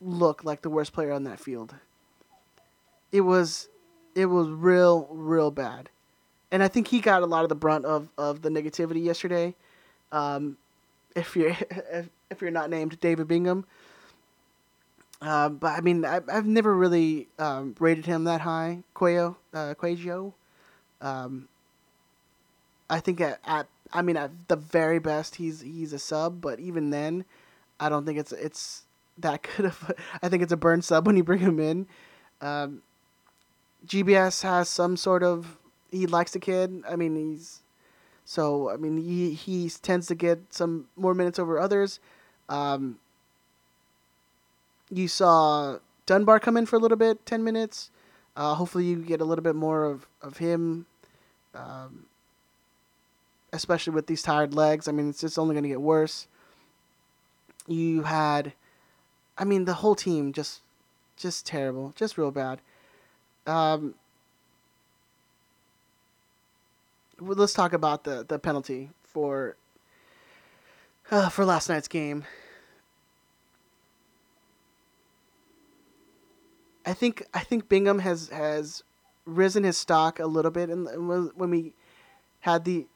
look 0.00 0.44
like 0.44 0.62
the 0.62 0.70
worst 0.70 0.92
player 0.92 1.12
on 1.12 1.24
that 1.24 1.40
field. 1.40 1.74
It 3.10 3.22
was 3.22 3.68
it 4.14 4.26
was 4.26 4.48
real 4.48 5.08
real 5.10 5.50
bad. 5.50 5.88
And 6.50 6.62
I 6.62 6.68
think 6.68 6.88
he 6.88 7.00
got 7.00 7.22
a 7.22 7.26
lot 7.26 7.44
of 7.44 7.48
the 7.48 7.54
brunt 7.54 7.86
of, 7.86 8.08
of 8.18 8.42
the 8.42 8.50
negativity 8.50 9.02
yesterday. 9.02 9.54
Um, 10.10 10.58
if 11.16 11.34
you're 11.34 11.48
if, 11.70 12.08
if 12.30 12.40
you're 12.40 12.50
not 12.50 12.70
named 12.70 13.00
David 13.00 13.28
Bingham. 13.28 13.64
Uh, 15.20 15.48
but 15.48 15.78
I 15.78 15.80
mean, 15.80 16.04
I, 16.04 16.20
I've 16.32 16.46
never 16.46 16.74
really 16.74 17.28
um, 17.38 17.76
rated 17.78 18.06
him 18.06 18.24
that 18.24 18.40
high, 18.40 18.82
Quayo, 18.94 19.36
uh. 19.54 20.32
Um, 21.00 21.48
I 22.90 22.98
think 22.98 23.20
at, 23.20 23.38
at 23.46 23.68
I 23.92 24.02
mean, 24.02 24.16
at 24.16 24.30
the 24.48 24.56
very 24.56 24.98
best, 24.98 25.36
he's 25.36 25.60
he's 25.60 25.92
a 25.92 25.98
sub, 25.98 26.40
but 26.40 26.60
even 26.60 26.90
then, 26.90 27.24
I 27.78 27.88
don't 27.88 28.06
think 28.06 28.18
it's 28.18 28.32
it's 28.32 28.84
that 29.18 29.46
good 29.56 29.66
of. 29.66 29.92
I 30.22 30.28
think 30.28 30.42
it's 30.42 30.52
a 30.52 30.56
burn 30.56 30.82
sub 30.82 31.06
when 31.06 31.16
you 31.16 31.24
bring 31.24 31.40
him 31.40 31.60
in. 31.60 31.86
Um, 32.40 32.82
GBS 33.86 34.42
has 34.42 34.68
some 34.68 34.96
sort 34.96 35.22
of 35.22 35.58
he 35.90 36.06
likes 36.06 36.32
the 36.32 36.38
kid. 36.38 36.82
I 36.88 36.96
mean, 36.96 37.16
he's 37.16 37.60
so 38.24 38.70
I 38.70 38.76
mean 38.76 38.96
he 38.96 39.34
he 39.34 39.68
tends 39.68 40.06
to 40.08 40.14
get 40.14 40.40
some 40.50 40.88
more 40.96 41.14
minutes 41.14 41.38
over 41.38 41.58
others. 41.58 42.00
Um, 42.48 42.98
you 44.90 45.08
saw 45.08 45.78
Dunbar 46.06 46.40
come 46.40 46.56
in 46.56 46.66
for 46.66 46.76
a 46.76 46.78
little 46.78 46.98
bit, 46.98 47.24
ten 47.26 47.44
minutes. 47.44 47.90
Uh, 48.34 48.54
hopefully, 48.54 48.86
you 48.86 48.96
get 48.96 49.20
a 49.20 49.24
little 49.24 49.42
bit 49.42 49.54
more 49.54 49.84
of 49.84 50.06
of 50.22 50.38
him. 50.38 50.86
Um, 51.54 52.06
especially 53.52 53.92
with 53.92 54.06
these 54.06 54.22
tired 54.22 54.54
legs. 54.54 54.88
I 54.88 54.92
mean, 54.92 55.10
it's 55.10 55.20
just 55.20 55.38
only 55.38 55.54
going 55.54 55.64
to 55.64 55.68
get 55.68 55.80
worse. 55.80 56.26
You 57.66 58.02
had, 58.02 58.52
I 59.38 59.44
mean, 59.44 59.64
the 59.64 59.74
whole 59.74 59.94
team 59.94 60.32
just, 60.32 60.62
just 61.16 61.46
terrible, 61.46 61.92
just 61.96 62.18
real 62.18 62.30
bad. 62.30 62.60
Um, 63.46 63.94
let's 67.18 67.52
talk 67.52 67.72
about 67.72 68.04
the 68.04 68.24
the 68.26 68.38
penalty 68.38 68.90
for 69.02 69.56
uh, 71.10 71.28
for 71.28 71.44
last 71.44 71.68
night's 71.68 71.88
game. 71.88 72.24
I 76.84 76.92
think 76.94 77.24
I 77.32 77.40
think 77.40 77.68
Bingham 77.68 78.00
has 78.00 78.28
has 78.28 78.82
risen 79.24 79.64
his 79.64 79.78
stock 79.78 80.18
a 80.18 80.26
little 80.26 80.50
bit, 80.50 80.68
and 80.68 80.86
when 81.08 81.50
we 81.50 81.74
had 82.40 82.64
the 82.64 82.86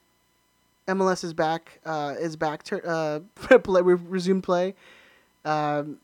MLS 0.87 1.23
is 1.23 1.33
back 1.33 1.79
uh, 1.85 2.15
is 2.19 2.35
back 2.35 2.63
to 2.63 2.83
uh, 2.85 3.19
play, 3.59 3.81
resumed 3.81 4.43
play. 4.43 4.73
Um, 5.45 5.97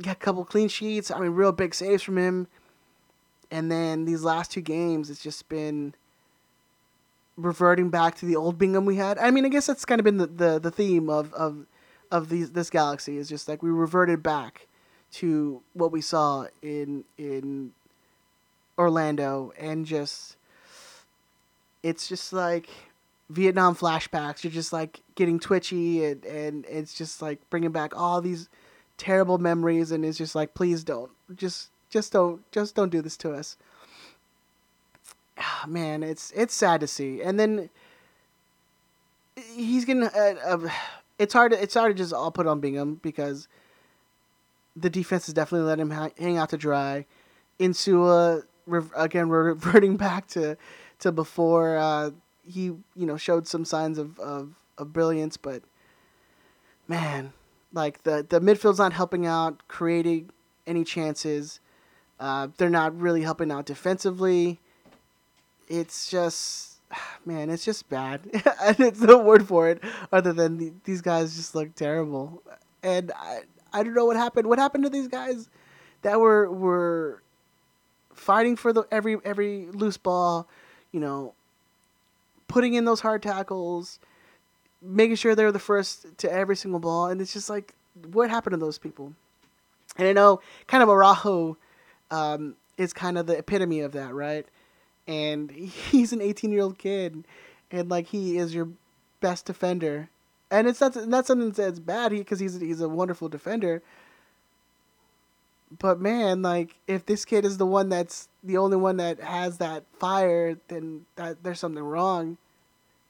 got 0.00 0.16
a 0.16 0.18
couple 0.18 0.44
clean 0.44 0.68
sheets. 0.68 1.10
I 1.10 1.18
mean, 1.18 1.30
real 1.30 1.52
big 1.52 1.74
saves 1.74 2.02
from 2.02 2.18
him. 2.18 2.48
And 3.50 3.70
then 3.70 4.06
these 4.06 4.22
last 4.22 4.50
two 4.50 4.62
games, 4.62 5.10
it's 5.10 5.22
just 5.22 5.48
been 5.48 5.94
reverting 7.36 7.90
back 7.90 8.16
to 8.16 8.26
the 8.26 8.36
old 8.36 8.58
Bingham 8.58 8.84
we 8.84 8.96
had. 8.96 9.18
I 9.18 9.30
mean, 9.30 9.44
I 9.44 9.48
guess 9.48 9.66
that's 9.66 9.84
kind 9.84 10.00
of 10.00 10.04
been 10.04 10.18
the, 10.18 10.26
the, 10.26 10.58
the 10.58 10.70
theme 10.70 11.10
of 11.10 11.32
of 11.34 11.66
of 12.10 12.28
these 12.28 12.52
this 12.52 12.70
galaxy 12.70 13.16
is 13.16 13.28
just 13.28 13.48
like 13.48 13.62
we 13.62 13.70
reverted 13.70 14.22
back 14.22 14.68
to 15.12 15.62
what 15.72 15.92
we 15.92 16.00
saw 16.00 16.46
in 16.62 17.04
in 17.18 17.72
Orlando 18.78 19.52
and 19.58 19.86
just 19.86 20.36
it's 21.82 22.08
just 22.08 22.32
like 22.32 22.68
Vietnam 23.30 23.74
flashbacks. 23.74 24.44
You're 24.44 24.52
just 24.52 24.72
like 24.72 25.00
getting 25.14 25.38
twitchy 25.40 26.04
and 26.04 26.24
and 26.24 26.66
it's 26.68 26.94
just 26.94 27.22
like 27.22 27.38
bringing 27.50 27.72
back 27.72 27.96
all 27.96 28.20
these 28.20 28.48
terrible 28.98 29.38
memories 29.38 29.90
and 29.90 30.04
it's 30.04 30.18
just 30.18 30.34
like 30.34 30.54
please 30.54 30.84
don't 30.84 31.10
just 31.34 31.70
just 31.90 32.12
don't 32.12 32.50
just 32.52 32.74
don't 32.74 32.90
do 32.90 33.02
this 33.02 33.16
to 33.18 33.32
us. 33.32 33.56
Oh, 35.38 35.66
man, 35.66 36.02
it's 36.02 36.32
it's 36.34 36.54
sad 36.54 36.80
to 36.80 36.86
see. 36.86 37.22
And 37.22 37.38
then 37.38 37.70
he's 39.54 39.84
getting 39.84 40.04
uh, 40.04 40.34
uh, 40.44 40.68
it's 41.18 41.32
hard 41.32 41.52
to, 41.52 41.62
it's 41.62 41.74
hard 41.74 41.96
to 41.96 42.02
just 42.02 42.12
all 42.12 42.30
put 42.30 42.46
on 42.46 42.60
Bingham 42.60 42.96
because 43.02 43.48
the 44.76 44.90
defense 44.90 45.26
has 45.26 45.34
definitely 45.34 45.66
let 45.66 45.78
him 45.78 45.90
hang 45.90 46.36
out 46.36 46.50
to 46.50 46.56
dry. 46.56 47.06
Insua 47.60 48.44
again 48.96 49.28
we're 49.28 49.44
reverting 49.54 49.96
back 49.96 50.26
to 50.28 50.56
to 51.00 51.12
before 51.12 51.76
uh, 51.76 52.10
he 52.46 52.64
you 52.64 53.06
know 53.06 53.16
showed 53.16 53.46
some 53.46 53.64
signs 53.64 53.98
of, 53.98 54.18
of, 54.18 54.54
of 54.78 54.92
brilliance, 54.92 55.36
but 55.36 55.62
man, 56.88 57.32
like 57.72 58.02
the 58.02 58.24
the 58.28 58.40
midfield's 58.40 58.78
not 58.78 58.92
helping 58.92 59.26
out, 59.26 59.66
creating 59.68 60.30
any 60.66 60.84
chances. 60.84 61.60
Uh, 62.20 62.48
they're 62.56 62.70
not 62.70 62.98
really 62.98 63.22
helping 63.22 63.50
out 63.50 63.66
defensively. 63.66 64.60
It's 65.68 66.10
just, 66.10 66.80
man, 67.26 67.50
it's 67.50 67.64
just 67.64 67.88
bad. 67.88 68.20
and 68.62 68.80
it's 68.80 69.00
no 69.00 69.18
word 69.18 69.46
for 69.46 69.68
it 69.68 69.82
other 70.12 70.32
than 70.32 70.58
the, 70.58 70.72
these 70.84 71.00
guys 71.00 71.34
just 71.34 71.54
look 71.54 71.74
terrible. 71.74 72.42
And 72.82 73.10
I, 73.16 73.40
I 73.72 73.82
don't 73.82 73.94
know 73.94 74.04
what 74.04 74.16
happened. 74.16 74.46
What 74.46 74.58
happened 74.58 74.84
to 74.84 74.90
these 74.90 75.08
guys 75.08 75.48
that 76.02 76.20
were 76.20 76.50
were 76.50 77.22
fighting 78.14 78.56
for 78.56 78.72
the 78.72 78.84
every 78.90 79.16
every 79.24 79.66
loose 79.72 79.96
ball, 79.96 80.48
you 80.92 81.00
know, 81.00 81.34
putting 82.52 82.74
in 82.74 82.84
those 82.84 83.00
hard 83.00 83.22
tackles, 83.22 83.98
making 84.82 85.16
sure 85.16 85.34
they're 85.34 85.50
the 85.50 85.58
first 85.58 86.18
to 86.18 86.30
every 86.30 86.54
single 86.54 86.80
ball, 86.80 87.06
and 87.06 87.18
it's 87.18 87.32
just 87.32 87.48
like, 87.48 87.72
what 88.12 88.28
happened 88.28 88.52
to 88.52 88.58
those 88.58 88.76
people? 88.76 89.14
And 89.96 90.06
I 90.06 90.12
know, 90.12 90.40
kind 90.66 90.82
of 90.82 90.90
Araujo 90.90 91.56
um, 92.10 92.56
is 92.76 92.92
kind 92.92 93.16
of 93.16 93.26
the 93.26 93.38
epitome 93.38 93.80
of 93.80 93.92
that, 93.92 94.12
right? 94.12 94.46
And 95.08 95.50
he's 95.90 96.12
an 96.12 96.20
18 96.20 96.52
year 96.52 96.60
old 96.60 96.76
kid, 96.76 97.24
and 97.70 97.88
like 97.88 98.08
he 98.08 98.36
is 98.36 98.54
your 98.54 98.68
best 99.20 99.46
defender, 99.46 100.10
and 100.50 100.68
it's 100.68 100.80
not 100.82 100.94
not 101.08 101.26
something 101.26 101.52
that's 101.52 101.78
bad 101.78 102.10
because 102.10 102.38
he's 102.38 102.60
he's 102.60 102.82
a 102.82 102.88
wonderful 102.88 103.30
defender. 103.30 103.82
But 105.78 106.00
man, 106.00 106.42
like 106.42 106.76
if 106.86 107.06
this 107.06 107.24
kid 107.24 107.44
is 107.44 107.58
the 107.58 107.66
one 107.66 107.88
that's 107.88 108.28
the 108.42 108.58
only 108.58 108.76
one 108.76 108.96
that 108.98 109.20
has 109.20 109.58
that 109.58 109.84
fire, 109.98 110.56
then 110.68 111.06
that 111.16 111.42
there's 111.42 111.60
something 111.60 111.82
wrong. 111.82 112.36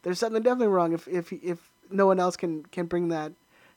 There's 0.02 0.18
something 0.18 0.42
definitely 0.42 0.68
wrong 0.68 0.92
if 0.92 1.08
if 1.08 1.32
if 1.32 1.70
no 1.90 2.06
one 2.06 2.20
else 2.20 2.36
can 2.36 2.64
can 2.64 2.86
bring 2.86 3.08
that 3.08 3.32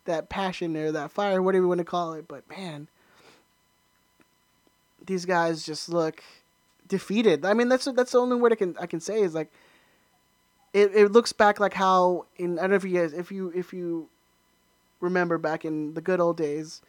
that 0.05 0.29
passion 0.29 0.75
or 0.77 0.91
that 0.91 1.11
fire, 1.11 1.41
whatever 1.41 1.63
you 1.63 1.67
want 1.67 1.79
to 1.79 1.85
call 1.85 2.13
it. 2.13 2.27
But 2.27 2.47
man, 2.49 2.87
these 5.05 5.25
guys 5.25 5.65
just 5.65 5.89
look 5.89 6.23
defeated. 6.87 7.45
I 7.45 7.53
mean, 7.53 7.69
that's 7.69 7.85
that's 7.85 8.11
the 8.11 8.19
only 8.19 8.37
word 8.37 8.51
I 8.51 8.55
can 8.55 8.75
I 8.79 8.85
can 8.85 8.99
say 8.99 9.21
is 9.21 9.33
like 9.33 9.51
it, 10.73 10.91
it 10.93 11.11
looks 11.11 11.33
back 11.33 11.59
like 11.59 11.73
how 11.73 12.25
in 12.37 12.59
I 12.59 12.63
don't 12.63 12.71
know 12.71 12.75
if 12.75 12.83
you 12.83 12.99
guys 12.99 13.13
if 13.13 13.31
you 13.31 13.51
if 13.55 13.73
you 13.73 14.09
remember 14.99 15.37
back 15.37 15.65
in 15.65 15.93
the 15.93 16.01
good 16.01 16.19
old 16.19 16.37
days. 16.37 16.81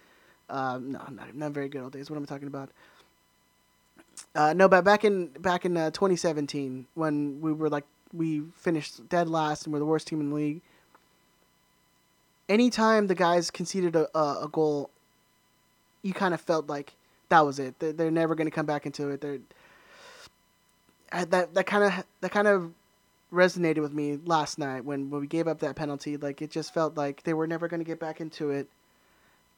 Um, 0.49 0.93
no, 0.93 1.03
not 1.11 1.35
not 1.35 1.53
very 1.53 1.69
good 1.69 1.83
old 1.83 1.93
days. 1.93 2.11
What 2.11 2.17
am 2.17 2.23
I 2.23 2.27
talking 2.27 2.49
about? 2.49 2.71
Uh, 4.35 4.53
no, 4.53 4.69
but 4.69 4.85
back 4.85 5.05
in 5.05 5.29
back 5.29 5.65
in 5.65 5.77
uh, 5.77 5.91
2017 5.91 6.87
when 6.95 7.41
we 7.41 7.53
were 7.53 7.69
like 7.69 7.85
we 8.13 8.43
finished 8.57 9.09
dead 9.09 9.29
last 9.29 9.65
and 9.65 9.73
we're 9.73 9.79
the 9.79 9.85
worst 9.85 10.07
team 10.07 10.21
in 10.21 10.31
the 10.31 10.35
league. 10.35 10.63
Anytime 12.49 13.09
the 13.09 13.15
guys 13.15 13.51
conceded 13.51 13.97
a, 13.97 14.07
a, 14.17 14.45
a 14.45 14.49
goal, 14.51 14.91
you 16.03 16.13
kind 16.13 16.33
of 16.33 16.41
felt 16.41 16.69
like 16.69 16.95
that 17.29 17.41
was 17.41 17.59
it. 17.59 17.79
They're, 17.81 17.93
they're 17.93 18.11
never 18.11 18.35
going 18.35 18.47
to 18.47 18.53
come 18.53 18.67
back 18.67 18.87
into 18.87 19.09
it. 19.11 19.21
They're 19.21 19.41
that 21.13 21.55
that 21.55 21.67
kind 21.67 21.85
of 21.85 22.05
that 22.21 22.31
kind 22.31 22.49
of 22.49 22.73
resonated 23.33 23.81
with 23.81 23.93
me 23.93 24.19
last 24.25 24.59
night 24.59 24.85
when, 24.85 25.11
when 25.11 25.21
we 25.21 25.27
gave 25.27 25.49
up 25.49 25.59
that 25.61 25.77
penalty. 25.77 26.17
Like 26.17 26.41
it 26.43 26.51
just 26.51 26.73
felt 26.73 26.97
like 26.97 27.23
they 27.25 27.35
were 27.35 27.47
never 27.47 27.69
going 27.69 27.81
to 27.81 27.85
get 27.85 27.99
back 27.99 28.21
into 28.21 28.51
it. 28.51 28.69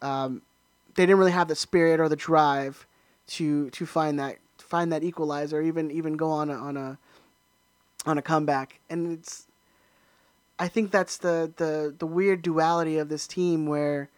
Um, 0.00 0.42
they 0.98 1.06
didn't 1.06 1.18
really 1.20 1.30
have 1.30 1.46
the 1.46 1.54
spirit 1.54 2.00
or 2.00 2.08
the 2.08 2.16
drive 2.16 2.84
to 3.28 3.70
to 3.70 3.86
find 3.86 4.18
that 4.18 4.38
find 4.58 4.92
that 4.92 5.04
equalizer, 5.04 5.62
even 5.62 5.92
even 5.92 6.16
go 6.16 6.28
on 6.28 6.50
a, 6.50 6.54
on 6.54 6.76
a 6.76 6.98
on 8.04 8.18
a 8.18 8.22
comeback. 8.22 8.80
And 8.90 9.12
it's 9.12 9.46
I 10.58 10.66
think 10.66 10.90
that's 10.90 11.16
the 11.16 11.52
the 11.56 11.94
the 11.96 12.06
weird 12.06 12.42
duality 12.42 12.98
of 12.98 13.08
this 13.10 13.28
team 13.28 13.66
where 13.66 14.10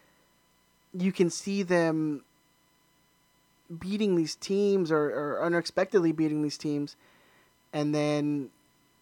you 0.94 1.12
can 1.12 1.28
see 1.28 1.62
them 1.62 2.24
beating 3.78 4.16
these 4.16 4.34
teams 4.34 4.90
or, 4.90 5.10
or 5.10 5.44
unexpectedly 5.44 6.12
beating 6.12 6.42
these 6.42 6.58
teams 6.58 6.96
and 7.72 7.94
then 7.94 8.50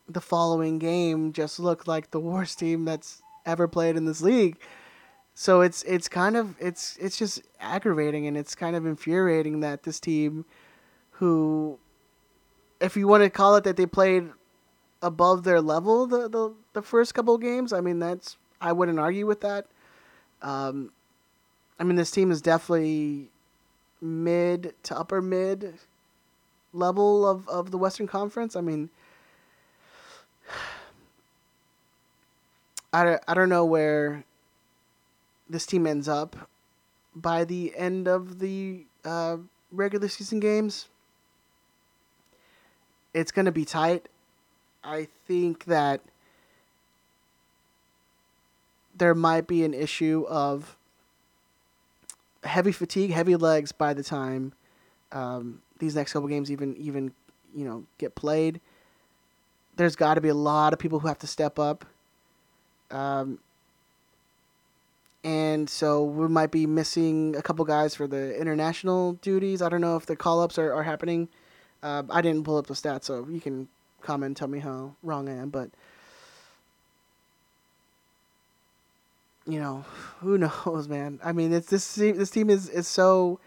the 0.06 0.20
following 0.20 0.78
game 0.78 1.32
just 1.32 1.58
looked 1.58 1.88
like 1.88 2.10
the 2.10 2.20
worst 2.20 2.58
team 2.58 2.84
that's 2.84 3.22
ever 3.46 3.66
played 3.66 3.96
in 3.96 4.04
this 4.04 4.20
league. 4.20 4.58
So 5.40 5.60
it's 5.60 5.84
it's 5.84 6.08
kind 6.08 6.36
of 6.36 6.56
it's 6.58 6.96
it's 7.00 7.16
just 7.16 7.42
aggravating 7.60 8.26
and 8.26 8.36
it's 8.36 8.56
kind 8.56 8.74
of 8.74 8.84
infuriating 8.84 9.60
that 9.60 9.84
this 9.84 10.00
team 10.00 10.44
who 11.12 11.78
if 12.80 12.96
you 12.96 13.06
want 13.06 13.22
to 13.22 13.30
call 13.30 13.54
it 13.54 13.62
that 13.62 13.76
they 13.76 13.86
played 13.86 14.30
above 15.00 15.44
their 15.44 15.60
level 15.60 16.08
the 16.08 16.28
the, 16.28 16.54
the 16.72 16.82
first 16.82 17.14
couple 17.14 17.36
of 17.36 17.40
games, 17.40 17.72
I 17.72 17.80
mean 17.80 18.00
that's 18.00 18.36
I 18.60 18.72
wouldn't 18.72 18.98
argue 18.98 19.26
with 19.26 19.40
that. 19.42 19.66
Um, 20.42 20.90
I 21.78 21.84
mean 21.84 21.94
this 21.94 22.10
team 22.10 22.32
is 22.32 22.42
definitely 22.42 23.28
mid 24.00 24.74
to 24.82 24.98
upper 24.98 25.22
mid 25.22 25.74
level 26.72 27.24
of, 27.24 27.48
of 27.48 27.70
the 27.70 27.78
Western 27.78 28.08
Conference. 28.08 28.56
I 28.56 28.60
mean, 28.60 28.90
I, 32.92 33.20
I 33.28 33.34
don't 33.34 33.48
know 33.48 33.64
where 33.64 34.24
this 35.48 35.66
team 35.66 35.86
ends 35.86 36.08
up 36.08 36.36
by 37.14 37.44
the 37.44 37.72
end 37.76 38.06
of 38.08 38.38
the 38.38 38.84
uh, 39.04 39.38
regular 39.72 40.08
season 40.08 40.40
games. 40.40 40.88
It's 43.14 43.32
going 43.32 43.46
to 43.46 43.52
be 43.52 43.64
tight. 43.64 44.08
I 44.84 45.08
think 45.26 45.64
that 45.64 46.00
there 48.96 49.14
might 49.14 49.46
be 49.46 49.64
an 49.64 49.74
issue 49.74 50.24
of 50.28 50.76
heavy 52.44 52.72
fatigue, 52.72 53.10
heavy 53.12 53.36
legs 53.36 53.72
by 53.72 53.94
the 53.94 54.02
time 54.02 54.52
um, 55.12 55.62
these 55.78 55.94
next 55.94 56.12
couple 56.12 56.28
games 56.28 56.50
even 56.50 56.76
even 56.76 57.12
you 57.54 57.64
know 57.64 57.84
get 57.98 58.14
played. 58.14 58.60
There's 59.76 59.96
got 59.96 60.14
to 60.14 60.20
be 60.20 60.28
a 60.28 60.34
lot 60.34 60.72
of 60.72 60.78
people 60.78 60.98
who 60.98 61.08
have 61.08 61.18
to 61.20 61.26
step 61.26 61.58
up. 61.58 61.84
Um, 62.90 63.38
and 65.58 65.68
so 65.68 66.04
we 66.04 66.28
might 66.28 66.52
be 66.52 66.66
missing 66.66 67.34
a 67.36 67.42
couple 67.42 67.64
guys 67.64 67.92
for 67.92 68.06
the 68.06 68.38
international 68.40 69.14
duties. 69.14 69.60
I 69.60 69.68
don't 69.68 69.80
know 69.80 69.96
if 69.96 70.06
the 70.06 70.14
call 70.14 70.40
ups 70.40 70.56
are, 70.56 70.72
are 70.72 70.84
happening. 70.84 71.28
Uh, 71.82 72.04
I 72.10 72.22
didn't 72.22 72.44
pull 72.44 72.56
up 72.56 72.68
the 72.68 72.74
stats, 72.74 73.04
so 73.04 73.26
you 73.28 73.40
can 73.40 73.68
comment 74.00 74.28
and 74.28 74.36
tell 74.36 74.48
me 74.48 74.60
how 74.60 74.94
wrong 75.02 75.28
I 75.28 75.32
am. 75.32 75.48
But 75.50 75.70
you 79.46 79.58
know, 79.58 79.84
who 80.20 80.38
knows, 80.66 80.86
man. 80.86 81.18
I 81.24 81.32
mean, 81.32 81.52
it's 81.52 81.68
this 81.68 81.92
team, 81.92 82.16
this 82.16 82.30
team 82.30 82.50
is 82.50 82.68
is 82.68 82.86
so 82.86 83.40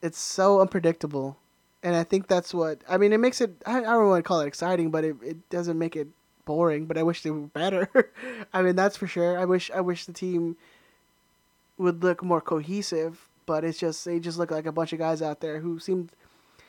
it's 0.00 0.18
so 0.18 0.60
unpredictable. 0.60 1.36
And 1.82 1.94
I 1.94 2.04
think 2.04 2.26
that's 2.26 2.54
what 2.54 2.80
I 2.88 2.96
mean. 2.96 3.12
It 3.12 3.18
makes 3.18 3.42
it. 3.42 3.54
I, 3.66 3.78
I 3.78 3.82
don't 3.82 4.08
want 4.08 4.24
to 4.24 4.26
call 4.26 4.40
it 4.40 4.46
exciting, 4.46 4.90
but 4.90 5.04
it, 5.04 5.16
it 5.22 5.50
doesn't 5.50 5.78
make 5.78 5.94
it 5.94 6.08
boring. 6.46 6.86
But 6.86 6.96
I 6.96 7.02
wish 7.02 7.22
they 7.22 7.30
were 7.30 7.40
better. 7.48 8.10
I 8.52 8.62
mean, 8.62 8.76
that's 8.76 8.96
for 8.96 9.06
sure. 9.06 9.38
I 9.38 9.44
wish 9.44 9.70
I 9.70 9.82
wish 9.82 10.06
the 10.06 10.14
team 10.14 10.56
would 11.82 12.02
look 12.02 12.22
more 12.22 12.40
cohesive. 12.40 13.28
But 13.44 13.64
it's 13.64 13.78
just 13.78 14.04
they 14.04 14.20
just 14.20 14.38
look 14.38 14.50
like 14.50 14.66
a 14.66 14.72
bunch 14.72 14.92
of 14.92 14.98
guys 14.98 15.20
out 15.20 15.40
there 15.40 15.60
who 15.60 15.78
seem 15.78 16.08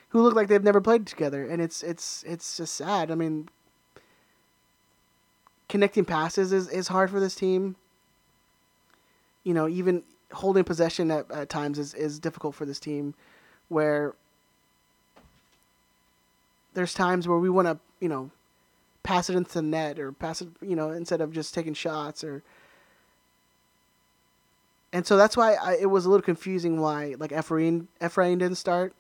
who 0.10 0.22
look 0.22 0.36
like 0.36 0.48
they've 0.48 0.64
never 0.64 0.82
played 0.82 1.08
together, 1.08 1.48
and 1.48 1.62
it's 1.62 1.84
it's 1.84 2.24
it's 2.28 2.58
just 2.58 2.76
sad. 2.76 3.12
I 3.12 3.16
mean, 3.16 3.50
connecting 5.70 6.06
passes 6.06 6.54
is, 6.54 6.70
is 6.70 6.88
hard 6.88 7.10
for 7.10 7.20
this 7.20 7.36
team. 7.36 7.76
You 9.44 9.54
know, 9.54 9.68
even 9.68 10.04
holding 10.32 10.64
possession 10.64 11.12
at, 11.12 11.30
at 11.32 11.50
times 11.50 11.78
is, 11.80 11.94
is 11.94 12.20
difficult 12.20 12.56
for 12.56 12.66
this 12.66 12.80
team 12.80 13.14
where 13.70 14.14
there's 16.74 16.94
times 16.94 17.28
where 17.28 17.40
we 17.40 17.50
want 17.50 17.68
to, 17.68 17.78
you 18.00 18.10
know, 18.10 18.32
pass 19.04 19.30
it 19.30 19.36
into 19.36 19.54
the 19.54 19.62
net 19.62 20.00
or 20.00 20.12
pass 20.12 20.42
it, 20.42 20.48
you 20.62 20.76
know, 20.76 20.92
instead 20.92 21.22
of 21.22 21.32
just 21.32 21.54
taking 21.54 21.74
shots 21.74 22.24
or. 22.24 22.42
And 24.94 25.06
so 25.06 25.18
that's 25.18 25.36
why 25.36 25.56
I, 25.56 25.76
it 25.82 25.88
was 25.88 26.06
a 26.06 26.10
little 26.10 26.24
confusing 26.24 26.80
why 26.80 27.16
like 27.18 27.32
Efrain 27.32 27.88
Efrain 28.00 28.38
didn't 28.40 28.56
start. 28.56 28.94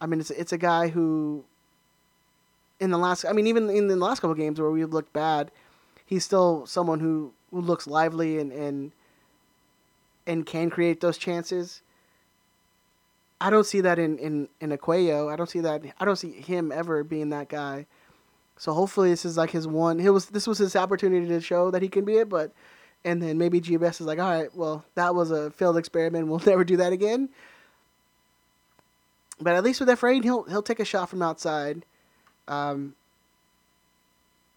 I 0.00 0.06
mean, 0.06 0.20
it's 0.20 0.30
it's 0.30 0.52
a 0.52 0.58
guy 0.58 0.88
who. 0.88 1.44
In 2.80 2.90
the 2.90 2.98
last, 2.98 3.24
I 3.24 3.32
mean, 3.32 3.46
even 3.46 3.70
in 3.70 3.86
the 3.86 3.94
last 3.94 4.18
couple 4.18 4.34
games 4.34 4.60
where 4.60 4.68
we 4.68 4.84
looked 4.84 5.12
bad, 5.12 5.52
he's 6.04 6.24
still 6.24 6.66
someone 6.66 6.98
who, 6.98 7.32
who 7.52 7.60
looks 7.60 7.86
lively 7.86 8.38
and, 8.38 8.50
and 8.52 8.90
and 10.26 10.44
can 10.44 10.70
create 10.70 11.00
those 11.00 11.16
chances. 11.16 11.82
I 13.40 13.50
don't 13.50 13.64
see 13.64 13.80
that 13.82 13.98
in 13.98 14.18
in 14.18 14.48
in 14.60 14.70
Aquayo. 14.70 15.32
I 15.32 15.36
don't 15.36 15.48
see 15.48 15.60
that. 15.60 15.82
I 16.00 16.04
don't 16.04 16.16
see 16.16 16.32
him 16.32 16.72
ever 16.72 17.04
being 17.04 17.30
that 17.30 17.48
guy. 17.48 17.86
So 18.56 18.72
hopefully 18.72 19.10
this 19.10 19.24
is 19.24 19.36
like 19.36 19.50
his 19.50 19.68
one. 19.68 20.00
He 20.00 20.10
was 20.10 20.26
this 20.26 20.46
was 20.46 20.58
his 20.58 20.74
opportunity 20.74 21.28
to 21.28 21.40
show 21.40 21.70
that 21.70 21.80
he 21.80 21.88
can 21.88 22.04
be 22.04 22.16
it. 22.16 22.28
But 22.28 22.52
and 23.04 23.22
then 23.22 23.38
maybe 23.38 23.60
GBS 23.60 24.00
is 24.00 24.02
like, 24.02 24.18
all 24.18 24.30
right, 24.30 24.54
well 24.54 24.84
that 24.94 25.14
was 25.14 25.30
a 25.30 25.50
failed 25.50 25.76
experiment. 25.76 26.28
We'll 26.28 26.38
never 26.46 26.64
do 26.64 26.76
that 26.78 26.92
again. 26.92 27.28
But 29.40 29.54
at 29.54 29.64
least 29.64 29.80
with 29.80 29.88
Efrain, 29.88 30.22
he'll 30.22 30.44
he'll 30.44 30.62
take 30.62 30.80
a 30.80 30.84
shot 30.84 31.08
from 31.08 31.22
outside. 31.22 31.84
Um, 32.46 32.94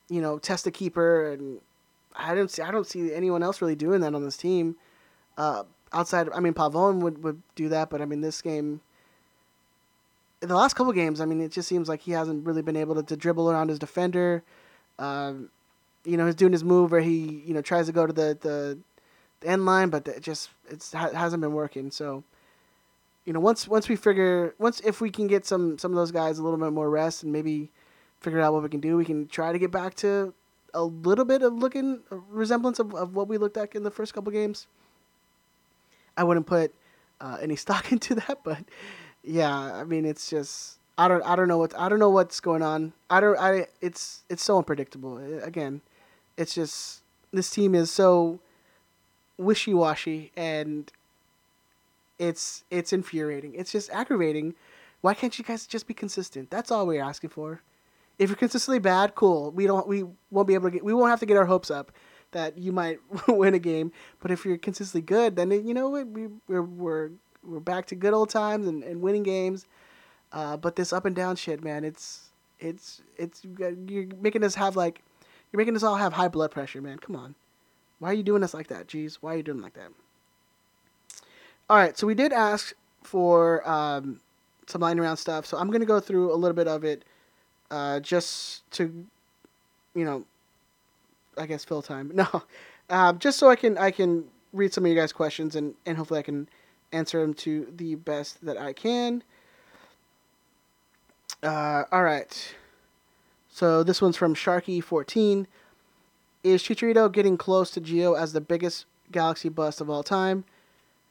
you 0.10 0.22
know, 0.22 0.38
test 0.40 0.64
the 0.64 0.72
keeper, 0.72 1.32
and 1.32 1.60
I 2.16 2.36
don't 2.36 2.50
see 2.50 2.62
I 2.62 2.72
don't 2.72 2.88
see 2.88 3.14
anyone 3.14 3.44
else 3.44 3.62
really 3.62 3.76
doing 3.76 4.02
that 4.02 4.14
on 4.14 4.24
this 4.24 4.38
team. 4.38 4.76
Uh, 5.38 5.64
outside, 5.94 6.30
I 6.34 6.40
mean, 6.40 6.54
Pavon 6.54 7.02
would, 7.02 7.24
would 7.24 7.42
do 7.56 7.70
that, 7.70 7.90
but 7.90 8.02
I 8.02 8.06
mean, 8.06 8.22
this 8.22 8.42
game, 8.42 8.82
the 10.40 10.56
last 10.56 10.76
couple 10.76 10.92
games, 10.94 11.22
I 11.22 11.26
mean, 11.26 11.42
it 11.42 11.52
just 11.52 11.68
seems 11.68 11.88
like 11.88 12.02
he 12.02 12.12
hasn't 12.12 12.46
really 12.46 12.62
been 12.62 12.76
able 12.76 12.96
to, 12.96 13.04
to 13.04 13.16
dribble 13.16 13.50
around 13.50 13.70
his 13.70 13.80
defender. 13.80 14.44
Um, 14.98 15.50
you 16.08 16.16
know, 16.16 16.26
he's 16.26 16.36
doing 16.36 16.54
his 16.54 16.64
move 16.64 16.92
where 16.92 17.02
he, 17.02 17.44
you 17.46 17.54
know, 17.54 17.62
tries 17.62 17.88
to 17.88 17.92
go 17.92 18.08
to 18.08 18.14
the, 18.14 18.38
the, 18.40 18.78
the 19.42 19.48
end 19.48 19.66
line, 19.66 19.90
but 19.90 20.08
it 20.08 20.22
just 20.22 20.50
it's 20.70 20.94
it 20.94 21.14
hasn't 21.14 21.42
been 21.42 21.52
working. 21.52 21.92
So, 21.92 22.24
you 23.26 23.34
know, 23.34 23.42
once 23.42 23.68
once 23.68 23.90
we 23.90 23.98
figure 23.98 24.56
once 24.58 24.80
if 24.86 25.02
we 25.02 25.12
can 25.12 25.28
get 25.28 25.46
some 25.46 25.78
some 25.78 25.92
of 25.92 25.98
those 25.98 26.12
guys 26.12 26.40
a 26.40 26.44
little 26.44 26.58
bit 26.58 26.72
more 26.72 26.90
rest 26.90 27.24
and 27.24 27.34
maybe 27.34 27.70
figure 28.22 28.40
out 28.40 28.54
what 28.54 28.64
we 28.64 28.70
can 28.70 28.80
do, 28.80 28.96
we 28.96 29.04
can 29.04 29.28
try 29.28 29.52
to 29.52 29.60
get 29.60 29.70
back 29.70 29.96
to 29.96 30.34
a 30.74 30.84
little 30.84 31.26
bit 31.26 31.42
of 31.42 31.54
looking 31.54 32.00
resemblance 32.30 32.80
of, 32.80 32.96
of 32.96 33.14
what 33.14 33.28
we 33.28 33.38
looked 33.38 33.58
at 33.58 33.76
in 33.76 33.84
the 33.84 33.92
first 33.92 34.14
couple 34.14 34.32
games. 34.32 34.66
I 36.16 36.24
wouldn't 36.24 36.48
put 36.48 36.74
uh, 37.20 37.38
any 37.42 37.56
stock 37.64 37.92
into 37.92 38.16
that, 38.16 38.40
but 38.46 38.60
yeah, 39.24 39.54
I 39.54 39.84
mean, 39.84 40.06
it's 40.06 40.30
just 40.30 40.78
I 40.98 41.10
don't 41.10 41.24
I 41.24 41.36
don't 41.36 41.50
know 41.50 41.58
what 41.58 41.78
I 41.78 41.90
don't 41.90 42.00
know 42.00 42.10
what's 42.10 42.40
going 42.40 42.62
on. 42.62 42.94
I 43.10 43.20
don't 43.20 43.38
I 43.38 43.68
it's 43.82 44.24
it's 44.30 44.44
so 44.44 44.58
unpredictable. 44.58 45.18
Again, 45.44 45.82
it's 46.38 46.54
just 46.54 47.02
this 47.34 47.50
team 47.50 47.76
is 47.76 47.92
so 47.92 48.40
wishy 49.38 49.74
washy 49.74 50.32
and 50.36 50.92
it's 52.20 52.64
it's 52.72 52.94
infuriating. 52.94 53.54
It's 53.56 53.72
just 53.72 53.90
aggravating. 53.92 54.56
Why 55.02 55.14
can't 55.14 55.38
you 55.38 55.46
guys 55.46 55.68
just 55.68 55.88
be 55.88 55.94
consistent? 55.94 56.50
That's 56.50 56.72
all 56.72 56.88
we're 56.88 57.04
asking 57.04 57.30
for. 57.32 57.62
If 58.18 58.30
you're 58.30 58.38
consistently 58.38 58.80
bad, 58.80 59.14
cool. 59.16 59.52
We 59.52 59.68
don't 59.68 59.88
we 59.88 60.06
won't 60.32 60.48
be 60.48 60.56
able 60.56 60.70
to 60.70 60.72
get 60.72 60.84
we 60.84 60.94
won't 60.94 61.10
have 61.10 61.20
to 61.20 61.26
get 61.26 61.38
our 61.38 61.46
hopes 61.46 61.70
up 61.70 61.92
that 62.32 62.58
you 62.58 62.72
might 62.72 63.00
win 63.28 63.54
a 63.54 63.60
game. 63.60 63.92
But 64.20 64.32
if 64.32 64.46
you're 64.46 64.58
consistently 64.58 65.02
good, 65.02 65.36
then 65.36 65.52
you 65.52 65.74
know 65.74 65.90
we 65.90 66.04
we're 66.48 66.64
we're 66.64 67.12
we're 67.44 67.60
back 67.60 67.86
to 67.88 67.96
good 67.96 68.14
old 68.14 68.30
times 68.30 68.68
and, 68.68 68.84
and 68.84 69.02
winning 69.02 69.24
games. 69.24 69.66
Uh, 70.34 70.58
but 70.58 70.76
this 70.76 70.92
up 70.92 71.06
and 71.06 71.16
down 71.16 71.36
shit, 71.36 71.64
man, 71.64 71.84
it's 71.84 72.30
it's 72.60 73.02
it's 73.18 73.46
you're 73.88 74.08
making 74.20 74.44
us 74.44 74.56
have 74.56 74.76
like 74.76 75.04
you're 75.52 75.58
making 75.58 75.76
us 75.76 75.84
all 75.84 75.96
have 75.96 76.14
high 76.14 76.28
blood 76.28 76.52
pressure, 76.52 76.82
man. 76.82 77.00
Come 77.00 77.16
on, 77.16 77.36
why 78.00 78.10
are 78.10 78.14
you 78.14 78.24
doing 78.24 78.44
us 78.44 78.54
like 78.54 78.68
that? 78.68 78.88
Jeez, 78.88 79.16
why 79.22 79.34
are 79.34 79.38
you 79.38 79.44
doing 79.44 79.62
like 79.62 79.74
that? 79.74 79.92
All 81.70 81.78
right, 81.78 81.98
so 81.98 82.08
we 82.08 82.16
did 82.16 82.32
ask 82.32 82.74
for 83.04 83.68
um, 83.70 84.22
some 84.68 84.82
line 84.82 85.00
around 85.00 85.18
stuff, 85.18 85.46
so 85.46 85.58
I'm 85.58 85.70
gonna 85.70 85.86
go 85.86 86.00
through 86.00 86.34
a 86.34 86.36
little 86.36 86.56
bit 86.56 86.68
of 86.68 86.84
it, 86.84 87.04
uh, 87.72 88.00
just 88.00 88.70
to, 88.72 89.06
you 89.94 90.06
know, 90.06 90.26
I 91.38 91.46
guess 91.46 91.66
fill 91.66 91.82
time. 91.82 92.12
No, 92.16 92.44
um, 92.90 93.20
just 93.20 93.38
so 93.38 93.50
I 93.50 93.56
can 93.56 93.78
I 93.78 93.92
can 93.92 94.26
read 94.54 94.74
some 94.74 94.86
of 94.86 94.90
you 94.90 94.96
guys' 94.96 95.12
questions 95.12 95.56
and 95.56 95.76
and 95.86 95.98
hopefully 95.98 96.20
I 96.20 96.24
can 96.24 96.48
answer 96.92 97.20
them 97.22 97.34
to 97.34 97.72
the 97.76 97.96
best 97.96 98.44
that 98.46 98.58
I 98.58 98.74
can. 98.74 99.24
Uh, 101.44 101.84
all 101.92 102.04
right. 102.04 102.56
So 103.58 103.82
this 103.82 104.04
one's 104.04 104.16
from 104.16 104.36
Sharky14. 104.36 105.48
Is 106.44 106.62
Chicharito 106.62 107.12
getting 107.12 107.38
close 107.38 107.72
to 107.72 107.82
Gio 107.82 108.16
as 108.16 108.32
the 108.32 108.40
biggest 108.40 108.86
Galaxy 109.12 109.50
bust 109.50 109.82
of 109.82 109.90
all 109.90 110.04
time? 110.04 110.44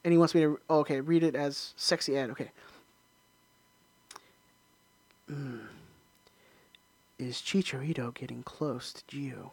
And 0.04 0.12
he 0.12 0.18
wants 0.18 0.32
me 0.32 0.42
to 0.42 0.60
oh, 0.70 0.78
okay 0.78 1.00
read 1.00 1.24
it 1.24 1.34
as 1.34 1.74
sexy 1.76 2.16
ad. 2.16 2.30
Okay. 2.30 2.52
Mm. 5.28 5.62
Is 7.18 7.38
Chicharito 7.38 8.14
getting 8.14 8.44
close 8.44 8.92
to 8.92 9.02
Gio 9.06 9.50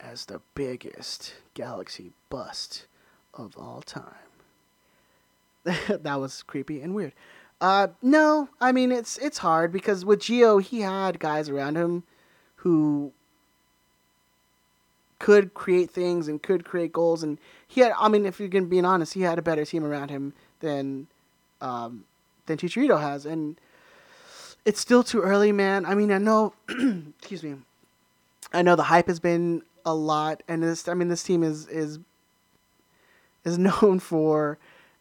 as 0.00 0.24
the 0.24 0.40
biggest 0.54 1.34
Galaxy 1.52 2.12
bust 2.30 2.86
of 3.34 3.58
all 3.58 3.82
time? 3.82 4.14
that 5.64 6.18
was 6.18 6.42
creepy 6.42 6.80
and 6.80 6.94
weird. 6.94 7.12
Uh, 7.60 7.88
no, 8.00 8.48
I 8.58 8.72
mean 8.72 8.90
it's 8.90 9.18
it's 9.18 9.36
hard 9.36 9.70
because 9.70 10.06
with 10.06 10.20
Gio 10.20 10.62
he 10.62 10.80
had 10.80 11.20
guys 11.20 11.50
around 11.50 11.76
him 11.76 12.04
who 12.62 13.12
could 15.18 15.52
create 15.52 15.90
things 15.90 16.28
and 16.28 16.40
could 16.42 16.64
create 16.64 16.92
goals, 16.92 17.22
and 17.22 17.38
he 17.66 17.80
had. 17.80 17.92
I 17.98 18.08
mean, 18.08 18.24
if 18.24 18.38
you're 18.38 18.48
gonna 18.48 18.66
being 18.66 18.84
honest, 18.84 19.14
he 19.14 19.22
had 19.22 19.38
a 19.38 19.42
better 19.42 19.64
team 19.64 19.84
around 19.84 20.10
him 20.10 20.32
than 20.60 21.08
um, 21.60 22.04
than 22.46 22.58
Chicharito 22.58 23.00
has, 23.00 23.26
and 23.26 23.60
it's 24.64 24.80
still 24.80 25.02
too 25.02 25.20
early, 25.20 25.50
man. 25.50 25.84
I 25.84 25.94
mean, 25.94 26.12
I 26.12 26.18
know. 26.18 26.54
excuse 27.18 27.42
me. 27.42 27.56
I 28.52 28.62
know 28.62 28.76
the 28.76 28.84
hype 28.84 29.08
has 29.08 29.18
been 29.18 29.62
a 29.84 29.94
lot, 29.94 30.42
and 30.46 30.62
this. 30.62 30.86
I 30.86 30.94
mean, 30.94 31.08
this 31.08 31.24
team 31.24 31.42
is 31.42 31.66
is 31.66 31.98
is 33.44 33.58
known 33.82 33.98
for 33.98 34.58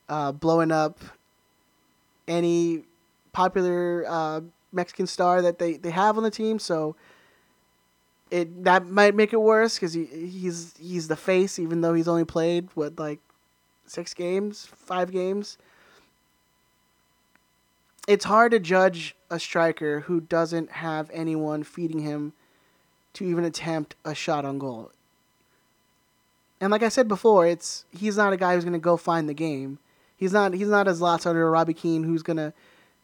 uh, 0.10 0.32
blowing 0.32 0.72
up 0.72 1.00
any 2.28 2.86
popular 3.34 4.04
uh, 4.08 4.42
Mexican 4.72 5.06
star 5.06 5.44
that 5.44 5.60
they, 5.60 5.78
they 5.78 5.92
have 5.92 6.18
on 6.18 6.24
the 6.24 6.32
team. 6.32 6.60
So 6.60 6.96
it 8.32 8.64
that 8.64 8.88
might 8.88 9.14
make 9.14 9.34
it 9.34 9.42
worse 9.42 9.76
because 9.76 9.94
he 9.94 10.06
he's 10.06 10.74
he's 10.80 11.08
the 11.10 11.16
face, 11.16 11.60
even 11.60 11.82
though 11.82 11.94
he's 11.94 12.08
only 12.08 12.26
played 12.26 12.70
what 12.74 12.98
like 12.98 13.20
six 13.86 14.14
games, 14.14 14.68
five 14.74 15.12
games. 15.12 15.58
It's 18.08 18.26
hard 18.26 18.52
to 18.54 18.60
judge 18.60 19.16
a 19.30 19.40
striker 19.40 20.02
who 20.02 20.22
doesn't 20.22 20.72
have 20.72 21.12
anyone 21.14 21.64
feeding 21.64 22.00
him 22.00 22.34
to 23.14 23.26
even 23.26 23.44
attempt 23.44 23.96
a 24.04 24.16
shot 24.16 24.44
on 24.44 24.58
goal. 24.58 24.92
And 26.60 26.72
like 26.72 26.84
I 26.84 26.90
said 26.90 27.08
before, 27.08 27.46
it's 27.46 27.86
he's 27.92 28.18
not 28.18 28.34
a 28.34 28.38
guy 28.38 28.56
who's 28.56 28.64
going 28.64 28.74
to 28.74 28.80
go 28.80 28.98
find 28.98 29.28
the 29.28 29.34
game. 29.34 29.80
He's 30.16 30.32
not 30.32 30.54
he's 30.54 30.70
not 30.70 30.88
as 30.88 31.02
Zlatan 31.02 31.36
or 31.36 31.52
Robbie 31.52 31.74
Keane 31.74 32.04
who's 32.04 32.24
gonna, 32.24 32.54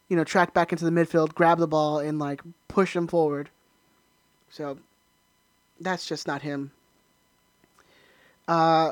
you 0.07 0.15
know, 0.15 0.23
track 0.23 0.53
back 0.53 0.71
into 0.71 0.85
the 0.85 0.91
midfield, 0.91 1.33
grab 1.33 1.57
the 1.57 1.67
ball, 1.67 1.99
and 1.99 2.17
like 2.17 2.41
push 2.67 2.95
him 2.95 3.07
forward. 3.07 3.49
So 4.49 4.77
that's 5.79 6.07
just 6.07 6.27
not 6.27 6.41
him. 6.41 6.71
Uh, 8.47 8.91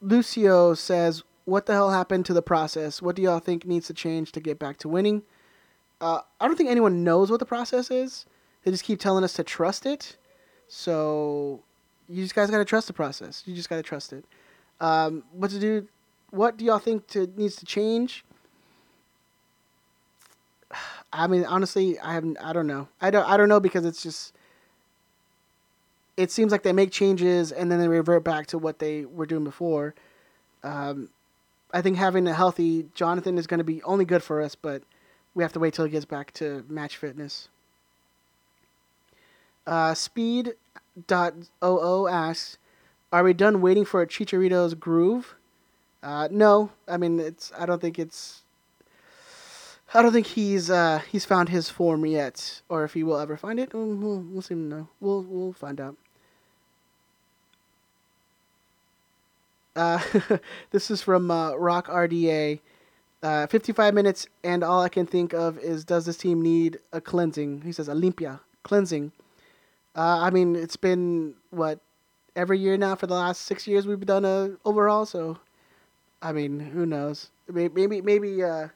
Lucio 0.00 0.74
says, 0.74 1.22
"What 1.44 1.66
the 1.66 1.72
hell 1.72 1.90
happened 1.90 2.26
to 2.26 2.34
the 2.34 2.42
process? 2.42 3.00
What 3.00 3.16
do 3.16 3.22
y'all 3.22 3.38
think 3.38 3.64
needs 3.64 3.86
to 3.86 3.94
change 3.94 4.32
to 4.32 4.40
get 4.40 4.58
back 4.58 4.78
to 4.78 4.88
winning?" 4.88 5.22
Uh, 6.00 6.20
I 6.40 6.46
don't 6.46 6.56
think 6.56 6.70
anyone 6.70 7.04
knows 7.04 7.30
what 7.30 7.40
the 7.40 7.46
process 7.46 7.90
is. 7.90 8.26
They 8.62 8.70
just 8.70 8.84
keep 8.84 9.00
telling 9.00 9.24
us 9.24 9.32
to 9.34 9.44
trust 9.44 9.86
it. 9.86 10.16
So 10.68 11.62
you 12.08 12.22
just 12.22 12.34
guys 12.34 12.50
gotta 12.50 12.64
trust 12.64 12.86
the 12.86 12.92
process. 12.92 13.42
You 13.46 13.54
just 13.54 13.68
gotta 13.68 13.82
trust 13.82 14.12
it. 14.12 14.24
Um, 14.80 15.24
what 15.32 15.50
to 15.50 15.58
do? 15.58 15.88
What 16.30 16.56
do 16.56 16.64
y'all 16.64 16.78
think 16.78 17.06
to, 17.08 17.26
needs 17.36 17.56
to 17.56 17.66
change? 17.66 18.24
I 21.12 21.26
mean, 21.28 21.44
honestly, 21.44 21.98
I 22.00 22.12
haven't. 22.12 22.36
I 22.38 22.52
don't 22.52 22.66
know. 22.66 22.88
I 23.00 23.10
don't 23.10 23.28
I 23.28 23.36
don't 23.36 23.48
know 23.48 23.60
because 23.60 23.84
it's 23.84 24.02
just 24.02 24.34
it 26.16 26.30
seems 26.30 26.50
like 26.52 26.62
they 26.62 26.72
make 26.72 26.90
changes 26.90 27.52
and 27.52 27.70
then 27.70 27.78
they 27.78 27.88
revert 27.88 28.24
back 28.24 28.46
to 28.48 28.58
what 28.58 28.78
they 28.78 29.04
were 29.04 29.26
doing 29.26 29.44
before. 29.44 29.94
Um, 30.62 31.10
I 31.72 31.82
think 31.82 31.96
having 31.96 32.26
a 32.26 32.34
healthy 32.34 32.86
Jonathan 32.94 33.38
is 33.38 33.46
going 33.46 33.58
to 33.58 33.64
be 33.64 33.82
only 33.82 34.04
good 34.04 34.22
for 34.22 34.40
us, 34.40 34.54
but 34.54 34.82
we 35.34 35.42
have 35.42 35.52
to 35.52 35.58
wait 35.58 35.74
till 35.74 35.84
he 35.84 35.90
gets 35.90 36.04
back 36.04 36.32
to 36.34 36.64
match 36.68 36.96
fitness. 36.96 37.48
Uh, 39.66 39.94
Speed.oo 39.94 40.56
asks, 42.08 42.56
"Are 43.12 43.24
we 43.24 43.34
done 43.34 43.60
waiting 43.60 43.84
for 43.84 44.00
a 44.00 44.06
Chicharito's 44.06 44.74
groove?" 44.74 45.34
Uh, 46.02 46.28
no, 46.30 46.70
I 46.88 46.96
mean 46.96 47.18
it's. 47.20 47.52
I 47.58 47.66
don't 47.66 47.80
think 47.80 47.98
it's. 47.98 48.42
I 49.92 50.02
don't 50.02 50.12
think 50.12 50.28
he's 50.28 50.70
uh, 50.70 51.00
he's 51.10 51.24
found 51.24 51.48
his 51.48 51.68
form 51.68 52.06
yet, 52.06 52.62
or 52.68 52.84
if 52.84 52.94
he 52.94 53.02
will 53.02 53.18
ever 53.18 53.36
find 53.36 53.58
it. 53.58 53.74
We'll, 53.74 53.86
we'll, 53.86 54.20
we'll 54.20 54.42
see. 54.42 54.54
No, 54.54 54.88
we'll 55.00 55.22
we'll 55.22 55.52
find 55.52 55.80
out. 55.80 55.96
Uh, 59.76 60.00
this 60.70 60.90
is 60.90 61.02
from 61.02 61.30
uh, 61.30 61.54
Rock 61.54 61.86
RDA. 61.88 62.60
Uh, 63.22 63.46
55 63.46 63.94
minutes, 63.94 64.26
and 64.44 64.62
all 64.62 64.82
I 64.82 64.88
can 64.88 65.06
think 65.06 65.32
of 65.32 65.58
is 65.58 65.84
does 65.84 66.06
this 66.06 66.16
team 66.16 66.40
need 66.42 66.78
a 66.92 67.00
cleansing? 67.00 67.62
He 67.62 67.72
says 67.72 67.88
a 67.88 67.94
limpia 67.94 68.40
cleansing. 68.62 69.12
Uh, 69.96 70.20
I 70.20 70.30
mean, 70.30 70.54
it's 70.54 70.76
been 70.76 71.34
what 71.50 71.80
every 72.36 72.58
year 72.58 72.76
now 72.76 72.94
for 72.94 73.06
the 73.06 73.14
last 73.14 73.42
six 73.42 73.66
years 73.66 73.86
we've 73.86 74.04
done 74.04 74.24
a 74.24 74.50
overall. 74.64 75.06
So, 75.06 75.38
I 76.22 76.32
mean, 76.32 76.60
who 76.60 76.86
knows? 76.86 77.30
Maybe 77.48 78.00
maybe 78.00 78.44
uh, 78.44 78.68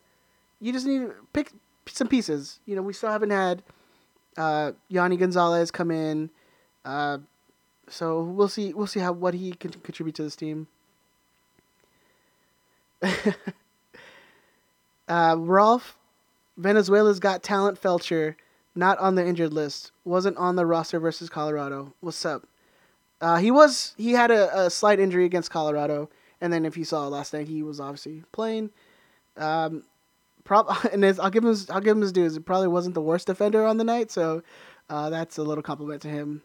you 0.61 0.73
just 0.73 0.87
need 0.87 1.01
to 1.01 1.15
pick 1.33 1.53
some 1.87 2.09
pieces. 2.09 2.61
You 2.67 2.77
know, 2.77 2.83
we 2.83 2.93
still 2.93 3.11
haven't 3.11 3.31
had 3.31 3.63
Yony 4.37 5.19
Gonzalez 5.19 5.71
come 5.71 5.91
in, 5.91 6.31
so 7.89 8.23
we'll 8.23 8.49
see. 8.49 8.73
We'll 8.73 8.87
see 8.87 9.01
how 9.01 9.13
what 9.13 9.35
he 9.35 9.53
can 9.53 9.71
contribute 9.71 10.15
to 10.17 10.23
this 10.23 10.35
team. 10.35 10.67
uh, 15.09 15.37
Rolf, 15.39 15.97
Venezuela's 16.57 17.21
Got 17.21 17.43
Talent 17.43 17.81
Feltscher, 17.81 18.37
not 18.75 18.99
on 18.99 19.15
the 19.15 19.27
injured 19.27 19.53
list, 19.53 19.93
wasn't 20.05 20.37
on 20.37 20.57
the 20.57 20.67
roster 20.67 21.01
versus 21.01 21.29
Colorado. 21.29 21.95
What's 22.01 22.25
up? 22.25 22.47
Uh, 23.21 23.37
he 23.37 23.51
was. 23.51 23.95
He 23.99 24.13
had 24.13 24.31
a, 24.31 24.67
a, 24.67 24.71
slight 24.71 24.99
injury 24.99 25.25
against 25.25 25.51
Colorado, 25.51 26.09
and 26.41 26.53
then 26.53 26.65
if 26.65 26.77
you 26.77 26.85
saw 26.85 27.07
last 27.09 27.35
night, 27.35 27.49
he 27.49 27.63
was 27.63 27.81
obviously 27.81 28.23
playing. 28.33 28.71
Um, 29.37 29.85
and 30.93 31.05
I'll 31.05 31.31
give 31.31 31.45
him. 31.45 31.51
His, 31.51 31.69
I'll 31.71 31.81
give 31.81 31.97
him 31.97 32.03
his 32.03 32.13
dues. 32.13 32.37
It 32.37 32.47
probably 32.47 32.69
wasn't 32.69 32.95
the 32.95 33.03
worst 33.03 33.27
defender 33.27 33.65
on 33.67 33.77
the 33.77 33.85
night, 33.85 34.11
so 34.11 34.43
uh, 34.89 35.11
that's 35.11 35.37
a 35.37 35.43
little 35.43 35.63
compliment 35.63 36.03
to 36.03 36.09
him. 36.09 36.43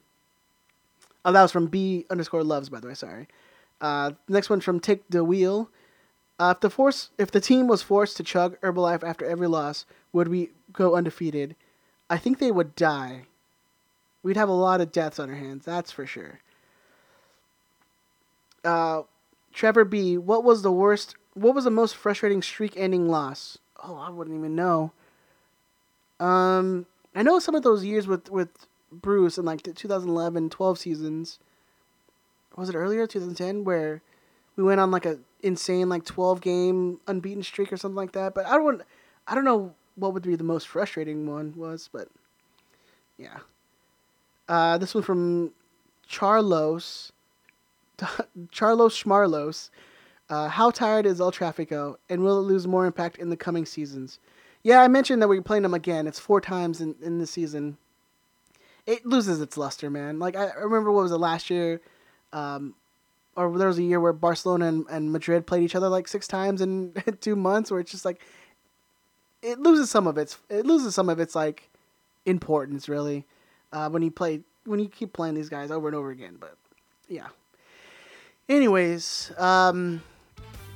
Oh, 1.24 1.32
that 1.32 1.42
was 1.42 1.52
from 1.52 1.68
B 1.68 2.06
underscore 2.10 2.44
loves, 2.44 2.70
by 2.70 2.80
the 2.80 2.88
way. 2.88 2.94
Sorry. 2.94 3.28
Uh, 3.82 4.12
next 4.28 4.50
one 4.50 4.62
from 4.62 4.80
Take 4.80 5.10
the 5.10 5.24
Wheel. 5.24 5.70
Uh, 6.38 6.54
if 6.56 6.60
the 6.60 6.70
force, 6.70 7.10
if 7.18 7.32
the 7.32 7.40
team 7.40 7.68
was 7.68 7.82
forced 7.82 8.18
to 8.18 8.24
chug 8.24 8.60
Herbalife 8.62 9.04
after 9.04 9.26
every 9.26 9.48
loss, 9.48 9.86
would 10.12 10.28
we 10.28 10.50
go 10.74 10.96
undefeated? 10.96 11.56
I 12.10 12.18
think 12.18 12.40
they 12.40 12.52
would 12.52 12.76
die. 12.76 13.24
We'd 14.22 14.38
have 14.38 14.50
a 14.50 14.54
lot 14.54 14.82
of 14.82 14.92
deaths 14.92 15.20
on 15.20 15.30
our 15.30 15.36
hands, 15.36 15.66
that's 15.66 15.92
for 15.92 16.06
sure. 16.06 16.40
Uh, 18.64 19.04
Trevor 19.54 19.86
B, 19.86 20.18
what 20.18 20.44
was 20.44 20.62
the 20.62 20.72
worst? 20.72 21.16
What 21.34 21.56
was 21.56 21.64
the 21.64 21.72
most 21.72 21.96
frustrating 21.96 22.42
streak-ending 22.42 23.08
loss? 23.08 23.58
Oh, 23.84 23.96
I 23.96 24.10
wouldn't 24.10 24.36
even 24.36 24.56
know. 24.56 24.92
Um, 26.20 26.86
I 27.14 27.24
know 27.24 27.40
some 27.40 27.56
of 27.56 27.64
those 27.64 27.86
years 27.86 28.08
with 28.08 28.30
with 28.30 28.50
Bruce 28.92 29.38
in 29.38 29.46
like 29.46 29.64
the 29.64 29.74
2011, 29.74 30.50
12 30.50 30.80
seasons. 30.80 31.40
Was 32.56 32.70
it 32.70 32.76
earlier, 32.76 33.06
2010, 33.06 33.64
where 33.64 34.02
we 34.56 34.64
went 34.64 34.80
on 34.80 34.92
like 34.92 35.06
a 35.06 35.20
insane 35.46 35.88
like 35.88 36.04
12 36.04 36.42
game 36.42 37.00
unbeaten 37.08 37.44
streak 37.44 37.72
or 37.72 37.78
something 37.78 37.96
like 37.96 38.14
that. 38.14 38.34
But 38.34 38.48
I 38.48 38.58
don't 38.58 38.82
I 39.28 39.36
don't 39.36 39.46
know 39.46 39.74
what 39.96 40.14
would 40.14 40.24
be 40.24 40.36
the 40.36 40.44
most 40.44 40.68
frustrating 40.68 41.28
one 41.28 41.54
was, 41.56 41.90
but 41.92 42.10
yeah. 43.18 43.38
Uh, 44.50 44.78
this 44.78 44.94
one 44.94 45.04
from 45.04 45.52
Charlos. 46.10 47.12
Charlos 48.00 49.04
Schmarlos. 49.04 49.70
Uh, 50.28 50.50
how 50.50 50.72
tired 50.72 51.06
is 51.06 51.22
El 51.22 51.32
Trafico, 51.32 51.98
and 52.10 52.24
will 52.24 52.40
it 52.40 52.44
lose 52.44 52.66
more 52.68 52.86
impact 52.86 53.18
in 53.18 53.30
the 53.30 53.38
coming 53.38 53.66
seasons? 53.66 54.20
Yeah, 54.64 54.82
I 54.82 54.88
mentioned 54.88 55.22
that 55.22 55.28
we're 55.28 55.44
playing 55.44 55.64
them 55.64 55.76
again. 55.76 56.08
It's 56.08 56.18
four 56.20 56.42
times 56.42 56.82
in, 56.82 56.96
in 57.02 57.20
the 57.20 57.28
season. 57.28 57.78
It 58.88 59.06
loses 59.06 59.40
its 59.40 59.58
luster, 59.58 59.92
man. 59.92 60.18
Like 60.18 60.36
I 60.36 60.52
remember, 60.56 60.92
what 60.92 61.04
was 61.04 61.12
it 61.12 61.18
last 61.18 61.52
year? 61.52 61.82
Um, 62.34 62.74
or 63.36 63.58
there 63.58 63.68
was 63.68 63.78
a 63.78 63.84
year 63.84 64.00
where 64.00 64.14
Barcelona 64.14 64.68
and, 64.68 64.86
and 64.90 65.12
Madrid 65.12 65.46
played 65.46 65.64
each 65.64 65.76
other 65.76 65.90
like 65.90 66.08
six 66.08 66.28
times 66.28 66.62
in 66.62 66.94
two 67.22 67.36
months, 67.36 67.72
where 67.72 67.80
it's 67.80 67.92
just 67.92 68.06
like 68.06 68.22
it 69.42 69.60
loses 69.60 69.90
some 69.90 70.08
of 70.08 70.18
its 70.18 70.38
it 70.50 70.66
loses 70.66 70.96
some 70.96 71.10
of 71.10 71.20
its 71.20 71.36
like 71.36 71.70
importance 72.26 72.90
really 72.90 73.26
uh, 73.72 73.90
when 73.90 74.02
you 74.02 74.12
play 74.12 74.42
when 74.66 74.80
you 74.80 74.88
keep 74.88 75.14
playing 75.14 75.36
these 75.36 75.50
guys 75.50 75.72
over 75.72 75.88
and 75.88 75.96
over 75.96 76.12
again. 76.12 76.38
But 76.40 76.58
yeah. 77.08 77.28
Anyways, 78.48 79.32
um, 79.38 80.04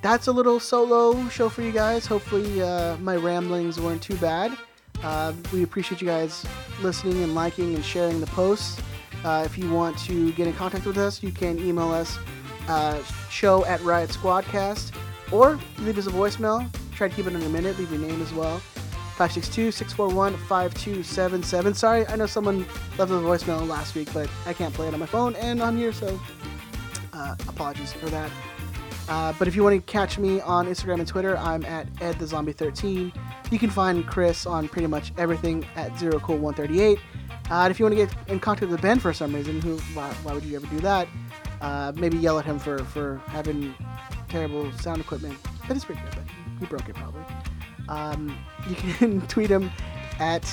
that's 0.02 0.28
a 0.28 0.32
little 0.32 0.60
solo 0.60 1.28
show 1.30 1.50
for 1.50 1.62
you 1.62 1.72
guys. 1.72 2.06
Hopefully, 2.06 2.62
uh, 2.62 2.98
my 2.98 3.16
ramblings 3.16 3.80
weren't 3.80 4.02
too 4.02 4.18
bad. 4.18 4.58
Uh, 5.04 5.34
we 5.54 5.64
appreciate 5.64 6.02
you 6.02 6.08
guys 6.08 6.46
listening 6.82 7.24
and 7.24 7.36
liking 7.36 7.76
and 7.76 7.86
sharing 7.86 8.20
the 8.20 8.28
posts. 8.28 8.82
Uh, 9.24 9.44
if 9.46 9.58
you 9.58 9.72
want 9.72 9.98
to 10.00 10.32
get 10.34 10.48
in 10.48 10.54
contact 10.54 10.86
with 10.86 10.98
us, 10.98 11.22
you 11.22 11.32
can 11.32 11.60
email 11.60 11.92
us 11.92 12.18
uh, 12.70 13.04
show 13.30 13.66
at 13.66 13.82
Riot 13.82 14.12
Squadcast, 14.12 14.94
or 15.32 15.60
leave 15.80 15.98
us 15.98 16.08
a 16.08 16.12
voicemail. 16.12 16.66
Try 16.94 17.10
to 17.10 17.16
keep 17.16 17.28
it 17.28 17.34
in 17.34 17.42
a 17.42 17.50
minute. 17.50 17.78
Leave 17.78 17.92
your 17.92 18.00
name 18.00 18.22
as 18.22 18.34
well. 18.34 18.62
562-641-5277. 19.18 21.76
Sorry, 21.76 22.08
I 22.08 22.16
know 22.16 22.26
someone 22.26 22.60
left 22.98 23.12
a 23.12 23.16
voicemail 23.16 23.68
last 23.68 23.96
week, 23.96 24.08
but 24.14 24.30
I 24.46 24.54
can't 24.54 24.74
play 24.74 24.88
it 24.88 24.94
on 24.94 25.02
my 25.02 25.06
phone 25.06 25.36
and 25.36 25.62
on 25.62 25.76
here, 25.76 25.92
so 25.92 26.18
uh, 27.12 27.36
apologies 27.50 27.92
for 27.92 28.06
that. 28.08 28.32
Uh, 29.10 29.34
but 29.38 29.48
if 29.48 29.56
you 29.56 29.64
want 29.64 29.76
to 29.76 29.82
catch 29.92 30.20
me 30.20 30.40
on 30.42 30.68
Instagram 30.68 31.00
and 31.00 31.08
Twitter, 31.08 31.36
I'm 31.38 31.66
at 31.66 31.92
EdTheZombie13. 31.96 33.12
You 33.52 33.60
can 33.60 33.72
find 33.72 34.08
Chris 34.08 34.46
on 34.46 34.70
pretty 34.70 34.88
much 34.88 35.12
everything 35.18 35.66
at 35.76 35.92
ZeroCool138. 35.94 36.98
Uh, 36.98 37.00
and 37.50 37.72
if 37.72 37.80
you 37.80 37.86
want 37.86 37.98
to 37.98 38.06
get 38.06 38.16
in 38.30 38.40
contact 38.40 38.70
with 38.70 38.80
the 38.80 38.88
Ben 38.88 39.00
for 39.00 39.12
some 39.12 39.34
reason, 39.34 39.60
who 39.62 39.78
why, 39.96 40.08
why 40.24 40.34
would 40.34 40.44
you 40.44 40.56
ever 40.56 40.68
do 40.68 40.80
that? 40.82 41.08
Uh, 41.62 41.92
maybe 41.96 42.18
yell 42.18 42.40
at 42.40 42.46
him 42.46 42.58
for, 42.60 42.80
for 42.86 43.22
having 43.28 43.74
terrible 44.30 44.72
sound 44.74 45.02
equipment. 45.02 45.38
That 45.68 45.76
is 45.76 45.86
pretty 45.86 46.02
good, 46.02 46.12
but 46.16 46.24
he 46.60 46.66
broke 46.66 46.88
it 46.88 46.96
probably. 46.96 47.24
Um, 47.90 48.38
you 48.70 48.76
can 48.76 49.22
tweet 49.28 49.50
him 49.50 49.72
at 50.20 50.44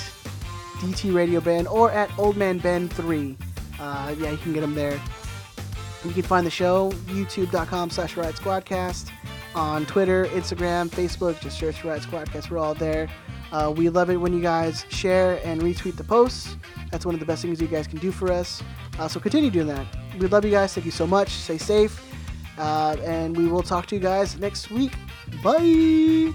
DT 0.79 1.13
Radio 1.13 1.39
Ben 1.39 1.67
or 1.67 1.91
at 1.91 2.09
OldManBen3. 2.11 3.37
Uh, 3.79 4.15
yeah, 4.17 4.31
you 4.31 4.37
can 4.37 4.53
get 4.53 4.63
him 4.63 4.75
there. 4.75 4.99
You 6.05 6.11
can 6.11 6.23
find 6.23 6.45
the 6.45 6.51
show 6.51 6.91
youtube.com 7.07 7.89
slash 7.89 8.15
Riot 8.15 8.35
Squadcast 8.35 9.09
on 9.55 9.85
Twitter, 9.85 10.25
Instagram, 10.27 10.89
Facebook. 10.89 11.39
Just 11.41 11.59
search 11.59 11.83
Riot 11.83 12.03
Squadcast. 12.03 12.49
We're 12.49 12.59
all 12.59 12.75
there. 12.75 13.09
Uh, 13.51 13.73
we 13.75 13.89
love 13.89 14.09
it 14.09 14.17
when 14.17 14.33
you 14.33 14.41
guys 14.41 14.85
share 14.89 15.39
and 15.43 15.61
retweet 15.61 15.95
the 15.95 16.03
posts. 16.03 16.55
That's 16.91 17.05
one 17.05 17.15
of 17.15 17.19
the 17.19 17.25
best 17.25 17.41
things 17.41 17.61
you 17.61 17.67
guys 17.67 17.87
can 17.87 17.99
do 17.99 18.11
for 18.11 18.31
us. 18.31 18.61
Uh, 18.99 19.07
so 19.07 19.19
continue 19.19 19.49
doing 19.49 19.67
that. 19.67 19.85
We 20.19 20.27
love 20.27 20.43
you 20.45 20.51
guys. 20.51 20.73
Thank 20.73 20.85
you 20.85 20.91
so 20.91 21.07
much. 21.07 21.29
Stay 21.29 21.57
safe. 21.57 22.03
Uh, 22.57 22.97
and 23.03 23.37
we 23.37 23.47
will 23.47 23.61
talk 23.61 23.85
to 23.87 23.95
you 23.95 24.01
guys 24.01 24.37
next 24.37 24.71
week. 24.71 24.93
Bye. 25.43 26.33